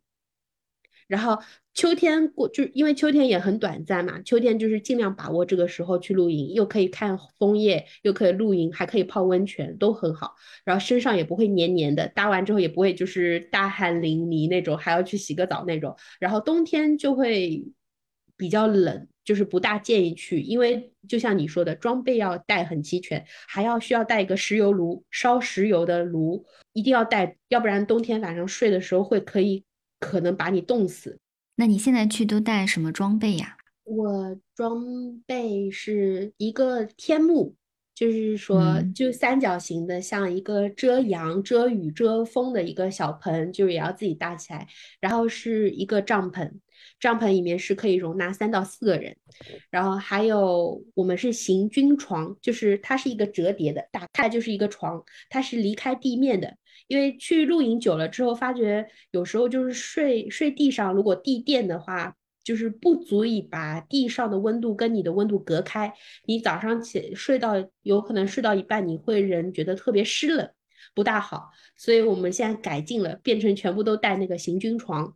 [1.08, 1.40] 然后。
[1.74, 4.22] 秋天过，就因为秋天也很短暂嘛。
[4.22, 10.36] 秋天就是尽量把握这个时候去露营，又可以看枫叶，又可以露营，还可以泡温泉，都很好。
[10.64, 15.96] 然后身上也不会黏黏的，搭完之后也不会就是大汗淋漓那种，还要去洗个澡那种。
[16.20, 17.66] 然后冬天就会
[18.38, 29.64] 比较冷，就是不大建议去，因为就像你说的，装备要带很齐全，还要需要带一个石油炉，烧石油的炉一定要带，要不然冬天晚上睡的时候会可以
[30.00, 31.20] 可能把你冻死。
[31.56, 33.58] 那你现在去都带什么装备呀？
[33.84, 37.54] 我装备是一个天幕，
[37.94, 44.68] 就是说就三角形的，像一个遮阳、遮雨、遮风的一个小盆，就是也要自己搭起来。
[45.00, 46.50] 然后是一个帐篷，
[47.00, 49.16] 帐篷里面是可以容纳三到四个人。
[49.70, 56.56] 然后还有我们是行军床，就是它是一个折叠的，打开就是一个床，它是离开地面的。
[56.88, 65.94] 因为去露营久了之后，发觉有时候就是睡睡地上，如果地垫的话，就是不足以把地上的温度跟你的温度隔开。
[66.26, 70.50] 你早上起睡到有可能睡到一半，你会人觉得特别湿冷，
[70.94, 71.50] 不大好。
[71.78, 75.16] 所以我们现在改进了，变成全部都带那个行军床，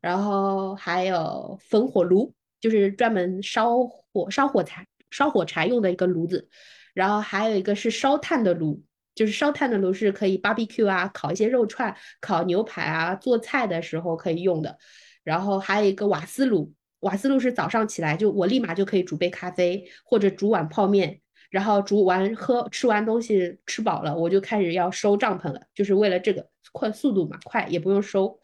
[0.00, 6.48] 然后还有焚火炉，就是专门烧火烧火柴烧火柴用的一个炉子，
[6.94, 8.82] 然后还有一个是烧炭的炉。
[9.14, 14.76] 就是烧炭的炉是可以 barbecue 啊，烤一些肉串、烤牛排啊，做菜的时候可以用的。
[15.22, 28.38] 然后还有一个瓦斯炉，瓦斯炉是早上起来就我立马就可以煮杯咖啡或者煮碗泡面，然后煮完喝吃完东西吃饱了，我就开始要收帐篷了，就是为了这个快速度嘛，快也不用收。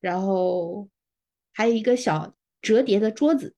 [0.00, 0.88] 然后
[1.52, 3.54] 还有一个小折叠的桌子。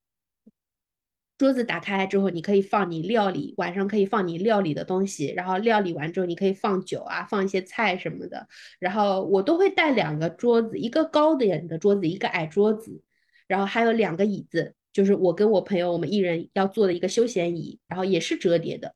[1.41, 8.47] 桌子打开之后，你可以放你料理，晚上可以放你料理的东西，然后料理完之后，你可以放酒啊，放一些菜什么的。
[8.79, 13.01] 然后我都会带两个桌子，一个高点的桌子，一个矮桌子，
[13.47, 18.95] 然后还有两个椅子，就是我跟我朋友我们一人要坐的一个休闲椅，然后也是折叠的。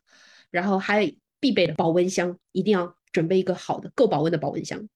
[0.51, 4.87] 然后还有必备的保温箱，一定要准备一个好的够保温的保温箱，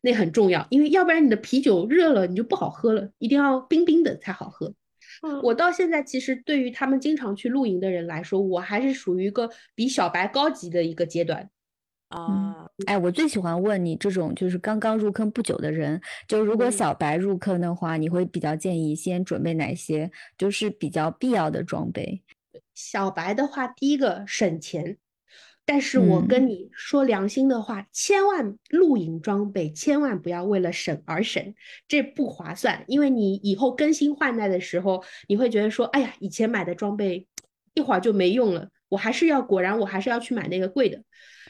[0.00, 4.72] 那很重要，因为要不然你的啤酒热了你就不好喝了，一定要冰冰的才好喝。
[5.42, 11.48] 我到现在其实对于他们经常去露营的人来说，我还是属于一个比小白高级的一个阶段
[12.08, 12.66] 啊。
[12.86, 22.22] 哎，我最喜欢问你这种就是刚刚入坑不久的人，就如果小白入坑的话，你会比较建议先准备哪些就是比较必要的装备？
[22.74, 24.98] 小白的话，第一个省钱。
[25.66, 31.54] 但是我跟你说良心的话，千万露营装备千万不要为了省而省，
[31.88, 32.84] 这不划算。
[32.86, 37.26] 因为你以后更新换代的时候，你会觉得说，哎呀，以前买的装备
[37.72, 41.02] 一会儿就没用了，我还是要，果然我还是要去买那个贵的。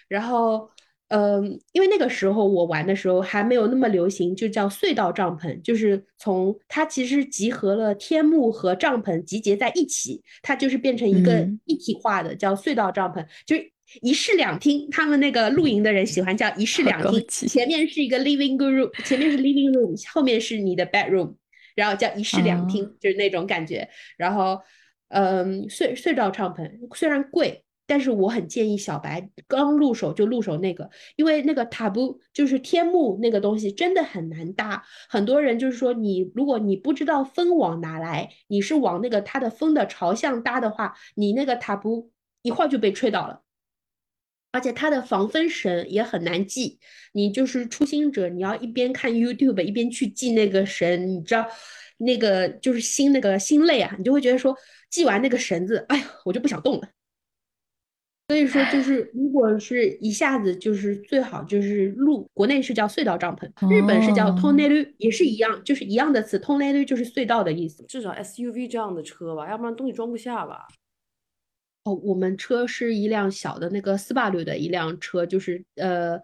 [0.06, 0.70] 然后，
[1.08, 13.73] 嗯，因为那个时候我玩的时候还没有那么流行，就叫隧道帐篷，就是从它其实集合了天幕和帐篷集结在一起，它就是变成一个一体化的，叫隧道帐篷，就是。
[14.02, 21.34] 一室两厅，他们那个露营的人喜欢叫一室两厅，前面是一个 living room，前面是 living room，后面是你的 bedroom，
[21.74, 23.88] 然后叫一室两厅，就是那种感觉。
[24.16, 24.60] 然后，
[25.08, 34.82] 嗯，隧隧道帐篷虽然贵，但是我很建议小白刚入手就入手那个，因为那个塔布就是天幕那个东西真的很难搭。
[35.08, 42.10] 很多人就是说，你如果你不知道风往哪来，你是往那个它的风的朝向搭的话，你那个塔布
[42.42, 43.42] 一会儿就被吹倒了。
[44.54, 46.78] 而且它的防风绳也很难系，
[47.12, 51.44] 你就是初心者，你要一边看 YouTube 一边去系那个绳，你知道，
[51.98, 54.56] 那个就是心那个心累啊，你就会觉得说
[54.92, 56.88] 系完那个绳子，哎呀，我就不想动了。
[58.28, 67.84] 所以说，就是如果是一下子就是最好就是路，国内是叫隧道帐篷，日本是叫通内绿，也是一样，就是一样的词，通内绿就是隧道的意思。
[67.88, 70.68] 至少 SUV 这样的车吧，要不然东西装不下吧。
[71.84, 76.18] 哦，我们车是一辆小的那个斯巴鲁的一辆车，就是呃，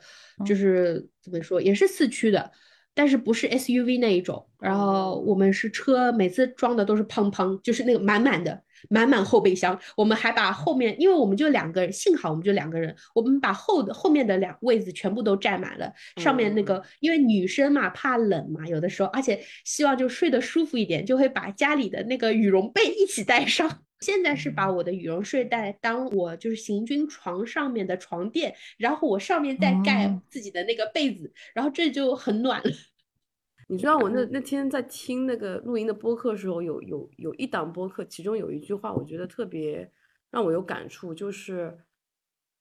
[0.46, 2.50] 就是怎么说，也是四驱的，
[2.94, 4.48] 但是不是 SUV 那一种。
[4.58, 9.78] 然后我们是车，每次装的都是砰砰，就是那个满满的，满满后备箱。
[9.98, 15.92] 我们还把后面，因为我们就两个人，幸好我们就两个人，我们把后的后面的两位子全部都占满了。
[16.16, 23.82] 上面那个，因为女生嘛怕冷嘛，有的时候，而且希望就睡得舒服一点，就会把家里的那个羽绒被一起带上。
[24.00, 32.70] 现在是把我的羽绒睡袋当我就是行军床上面的床垫，然后我上面再盖自己的那个被子，然后这就很暖了。
[33.68, 39.92] 你知道我那那天在听那个录音的播客的时候，有有有一档播客，其中有一句话我觉得特别
[40.30, 41.78] 让我有感触，就是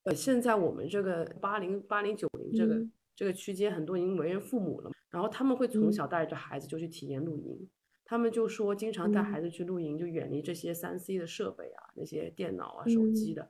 [0.03, 2.85] 呃，现在我们这个八零八零九零这个
[3.15, 7.69] 这个区间，很多已经为人父母了，然后他们会从小带着孩子就去体验露营。
[8.09, 13.47] 他们就说，经常带孩子去露营，就远离这些三 C 的设备啊，那些电脑啊、手机的，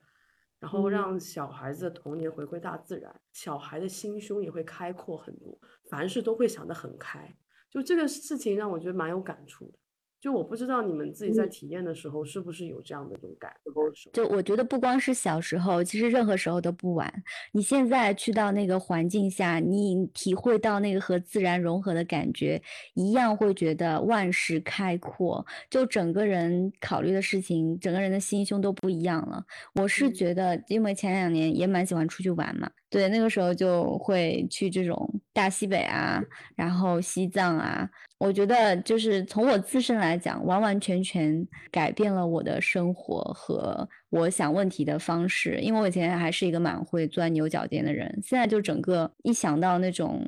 [0.58, 5.58] 然后让小孩子的童年回归大自然，小孩的心胸也会开阔很多，
[5.88, 7.34] 凡事都会想得很开。
[7.70, 9.78] 就这个事情让我觉得蛮有感触的。
[10.20, 13.50] 就我不知道你们自己在体验的时候是不是有这样的一种感
[13.94, 14.10] 受？
[14.12, 17.10] 就我觉得不光是小时候，其实任何时候都不晚。
[17.52, 22.60] 你现在去到那个环境下，你体会到那个和自然融合的感觉，
[22.94, 25.44] 一样会觉得万事开阔。
[25.70, 29.42] 就整个人考虑的事情，整个人的心胸都不一样了。
[29.76, 32.70] 我是觉得，因为前两年也蛮喜欢出去玩嘛。
[32.90, 36.20] 对，那个时候就会去这种大西北啊，
[36.56, 37.88] 然后西藏啊。
[38.18, 45.58] 我觉得就是从我自身来讲，完完全全改变了我的生活和我想问题的方式。
[45.62, 50.20] 因为我以前还是一个蛮会钻牛角尖的人，现在就整个一想到那种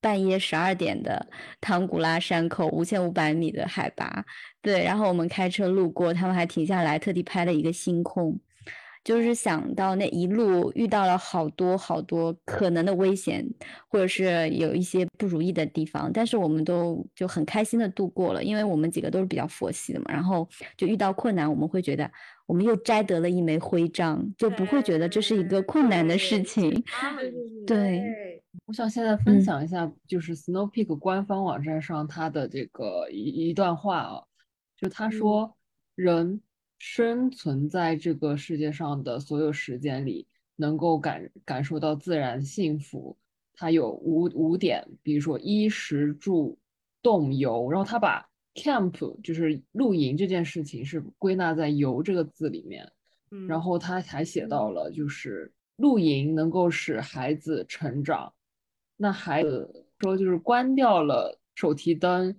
[0.00, 1.24] 半夜十二点的
[1.60, 4.24] 唐古拉山口，五千五百米的海拔，
[4.60, 8.40] 对，然后我们开车路过，他们还停下来特地拍了一个星空。
[9.06, 13.46] 就是想到那一路遇到了好多好多可能的危险，
[13.86, 20.06] 或者是有一些不如意的地方，但是我们都就很开心的度过了，因为我们几个都是比较佛系的嘛。
[20.08, 22.10] 然后就遇到困难，我们会觉得
[22.46, 26.82] 我们又摘得了一枚徽章，就不会觉得这是一个困难的事情。
[27.64, 28.02] 对，
[28.66, 34.24] 我想现在分享一下，就是 Snow Peak 官方网站上他的这个一一段话啊，
[34.76, 35.56] 就他说，
[35.94, 36.40] 人
[36.78, 40.26] 生存在这个世界上的所有时间里，
[40.56, 43.16] 能够感感受到自然幸福，
[43.54, 46.58] 它有五五点，比如说衣食住
[47.02, 52.90] 动游，然后他把 camp 就是露营这件事情是归纳在游这个字里面，
[53.48, 58.32] 然后他还写到了就是露营能够使孩子成长。
[58.96, 62.34] 那孩子说，就是关掉了手提灯，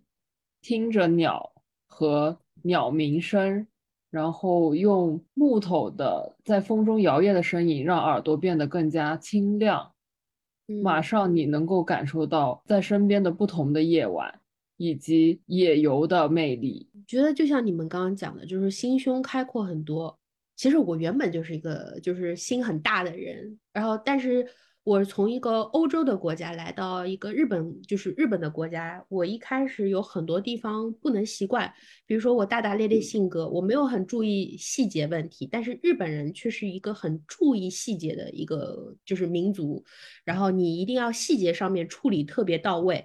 [0.61, 1.53] 听着鸟
[1.85, 3.67] 和鸟鸣声，
[4.09, 9.91] 然后用木头的在风中摇曳的声音，让耳朵变得更加清亮。
[10.83, 14.39] 马上你能够感受到在身边的不同的夜晚，
[14.77, 16.89] 以及野游的魅力。
[17.07, 20.17] 觉得就像你们刚刚讲的，就是心胸开阔很多。
[20.55, 24.47] 其实我原本就是一个就是心很大的人，然后但是。
[24.87, 29.03] 我从一个欧洲的国家来到一个日本，就是日本的国家。
[29.09, 31.69] 我一开始有很多地方不能习惯，
[32.05, 35.45] 比如说我大大咧咧性格，我没有很注意细节问题。
[35.51, 39.83] 但是日本人却是一个很注意细节的一个就是民族，
[40.23, 43.03] 然后你一定要细节上面处理特别到位。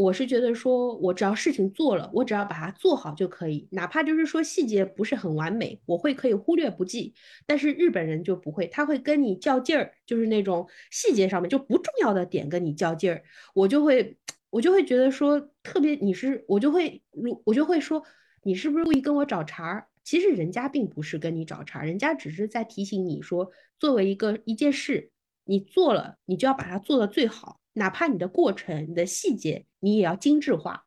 [0.00, 7.14] 我是觉得说，我只要事情做了，我只要把它做好就可以，哪怕就是说细节不是很完美，我会可以忽略不计。
[7.46, 13.22] 但是日本人就不会，他会跟你较劲儿，就是那种细节上面就不重要的点跟你较劲儿，
[13.54, 14.18] 我就会
[14.50, 18.02] 我就会觉得说特别你是我就会如我就会说
[18.42, 19.86] 你是不是故意跟我找茬儿？
[20.04, 25.10] 其实人家并不是跟你找茬，人家只是在提醒你说，作为一个一件事，
[25.44, 27.60] 你做了，你就要把它做的最好。
[27.78, 30.84] 哪怕你的过程、你的细节，你也要精致化。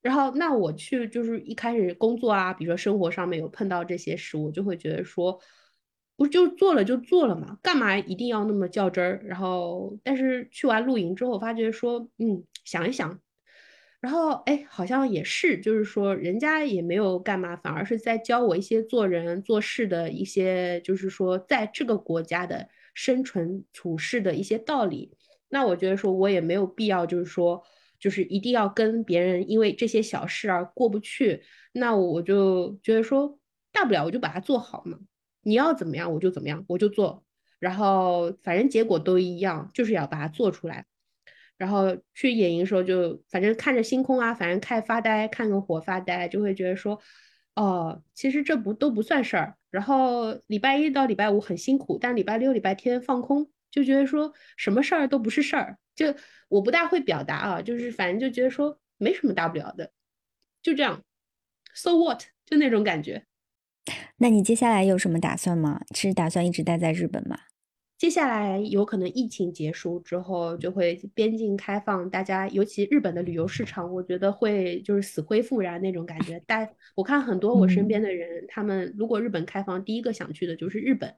[0.00, 5.40] 然后，那我去就是一开始工作啊，比如说生活上面有碰到这些事，我就会觉得说，
[6.16, 9.20] 不就做了就做了嘛，干嘛一定要那么较真儿？
[9.24, 13.20] 然后，但是去完露营之后，发觉说，嗯，想一想，
[14.00, 25.17] 然后哎，好像也是，就是说人家也没有干嘛，反而是在教我一些做人做事的一些，就是说在这个国家的生存处事的一些道理。
[25.48, 27.62] 那我觉得说，我也没有必要，就是说，
[27.98, 31.42] 就是一定要跟别人因为这些小事而过不去。
[31.72, 33.38] 那我就觉得说，
[33.72, 34.98] 大不了我就把它做好嘛。
[35.42, 37.24] 你要怎么样，我就怎么样，我就做。
[37.58, 40.84] 然后反正结果都一样，就是要把它做出来。
[41.56, 47.00] 然后去野营的时候，就反正看着星空啊，反正看发呆，看个火发呆，就会觉得说，
[47.56, 49.56] 哦，其实这不都不算事儿。
[49.70, 53.50] 然后礼拜一到礼拜五很辛苦，但礼拜六、礼拜天放空。
[53.70, 56.14] 就觉得说什么事儿都不是事儿，就
[56.48, 59.92] 我不大会表达啊，就是反正就觉得说没什么大不了的，
[60.62, 61.02] 就这样
[61.74, 63.24] ，so what，就那种感觉。
[64.18, 65.80] 那你接下来有什么打算吗？
[65.94, 67.38] 是打算一直待在日本吗？
[67.96, 76.40] 接下来有可能疫情结束之后就会边境开放，大家尤其日本的旅游市场，我觉得会就是死灰复燃那种感觉。
[76.46, 81.12] 但我看很多我身边的人，他们如果日本开放，第一个想去的就是日本。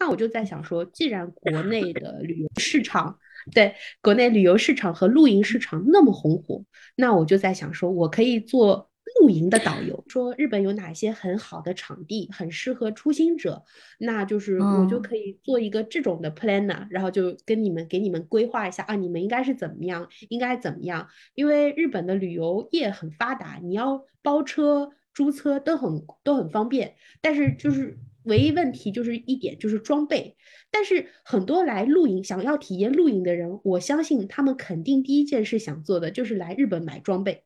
[0.00, 3.18] 那我就在想说，既然国内的旅游市场，
[3.52, 6.64] 对国内旅游市场和露营市场那么红火，
[6.96, 8.90] 那我就在想说，我可以做
[9.20, 13.62] 露营的导游，说日本有哪些很好的场地，很适合初心者，
[13.98, 27.98] 那就是我就可以做一个这种的 planner，然后就跟你们给你们规划一下啊，你们应该是怎么样，应该怎么样，因为日本的旅游业很发达，你要包车、租车都很都很方便，但是就是。
[28.24, 30.36] 唯一问题就是一点，就是装备。
[30.70, 37.42] 但是很多来露营、想要体验露营的人，我相信他们肯定第一件事想做的就是来日本买装备。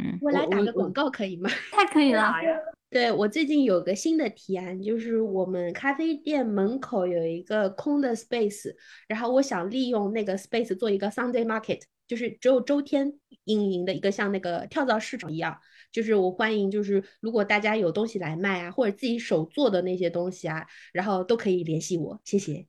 [0.00, 1.50] 嗯，我来打个广告可以吗？
[1.72, 2.32] 太可以了。
[2.90, 8.74] 对我最近有个新的提案，就是我们咖啡店门口有一个空的 space，
[9.06, 13.12] 然后我想利用那个 space 做一个 Sunday market，就是只有周天
[13.44, 15.56] 运营的一个像那个跳蚤市场一样。
[15.92, 22.66] 就是我欢迎，就是如果大家有东西来卖啊，或者自己手做的那些东西啊，然后都可以联系我，谢谢。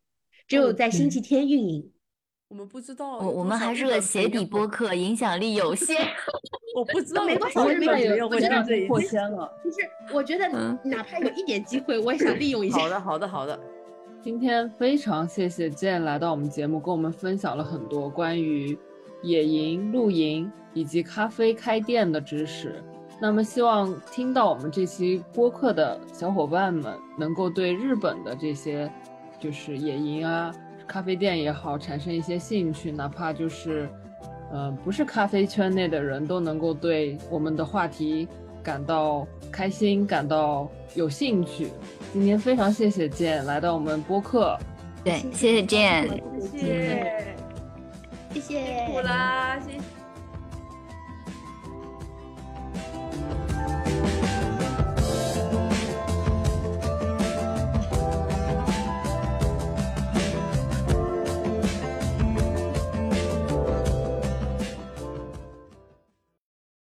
[0.48, 1.92] 只有在星期天运营。
[2.50, 5.96] 我们不知道，我我们还是个鞋底播客，影响力有限。
[6.76, 9.50] 我不知道，没关系，我觉得我觉得破千了。
[9.64, 9.78] 就是
[10.14, 10.50] 我觉得
[10.84, 12.80] 哪怕有一点机会，我也想利用一下。
[12.80, 13.58] 好的，好的，好的。
[14.22, 18.78] 今天非常谢谢健来到我们节目，跟我们分享了很多关于
[19.24, 22.84] 野营、露营以及咖啡开店的知识。
[23.22, 28.92] 那么，希望听到我们这期播客的小伙伴们，能够对日本的这些，
[29.40, 30.52] 就是野营啊、
[30.88, 32.92] 咖啡店也好，产生一些兴趣。
[32.92, 33.88] 哪怕就是，
[34.52, 38.28] 呃，不是咖啡圈内的人都能够对我们的话题
[38.64, 41.68] 感到开心，感到有兴趣。
[42.12, 44.58] 今天非常谢谢健来到我们播客，
[45.04, 46.10] 对，谢谢健，
[46.42, 47.36] 谢谢。
[48.34, 50.01] 谢谢，辛苦啦，谢谢。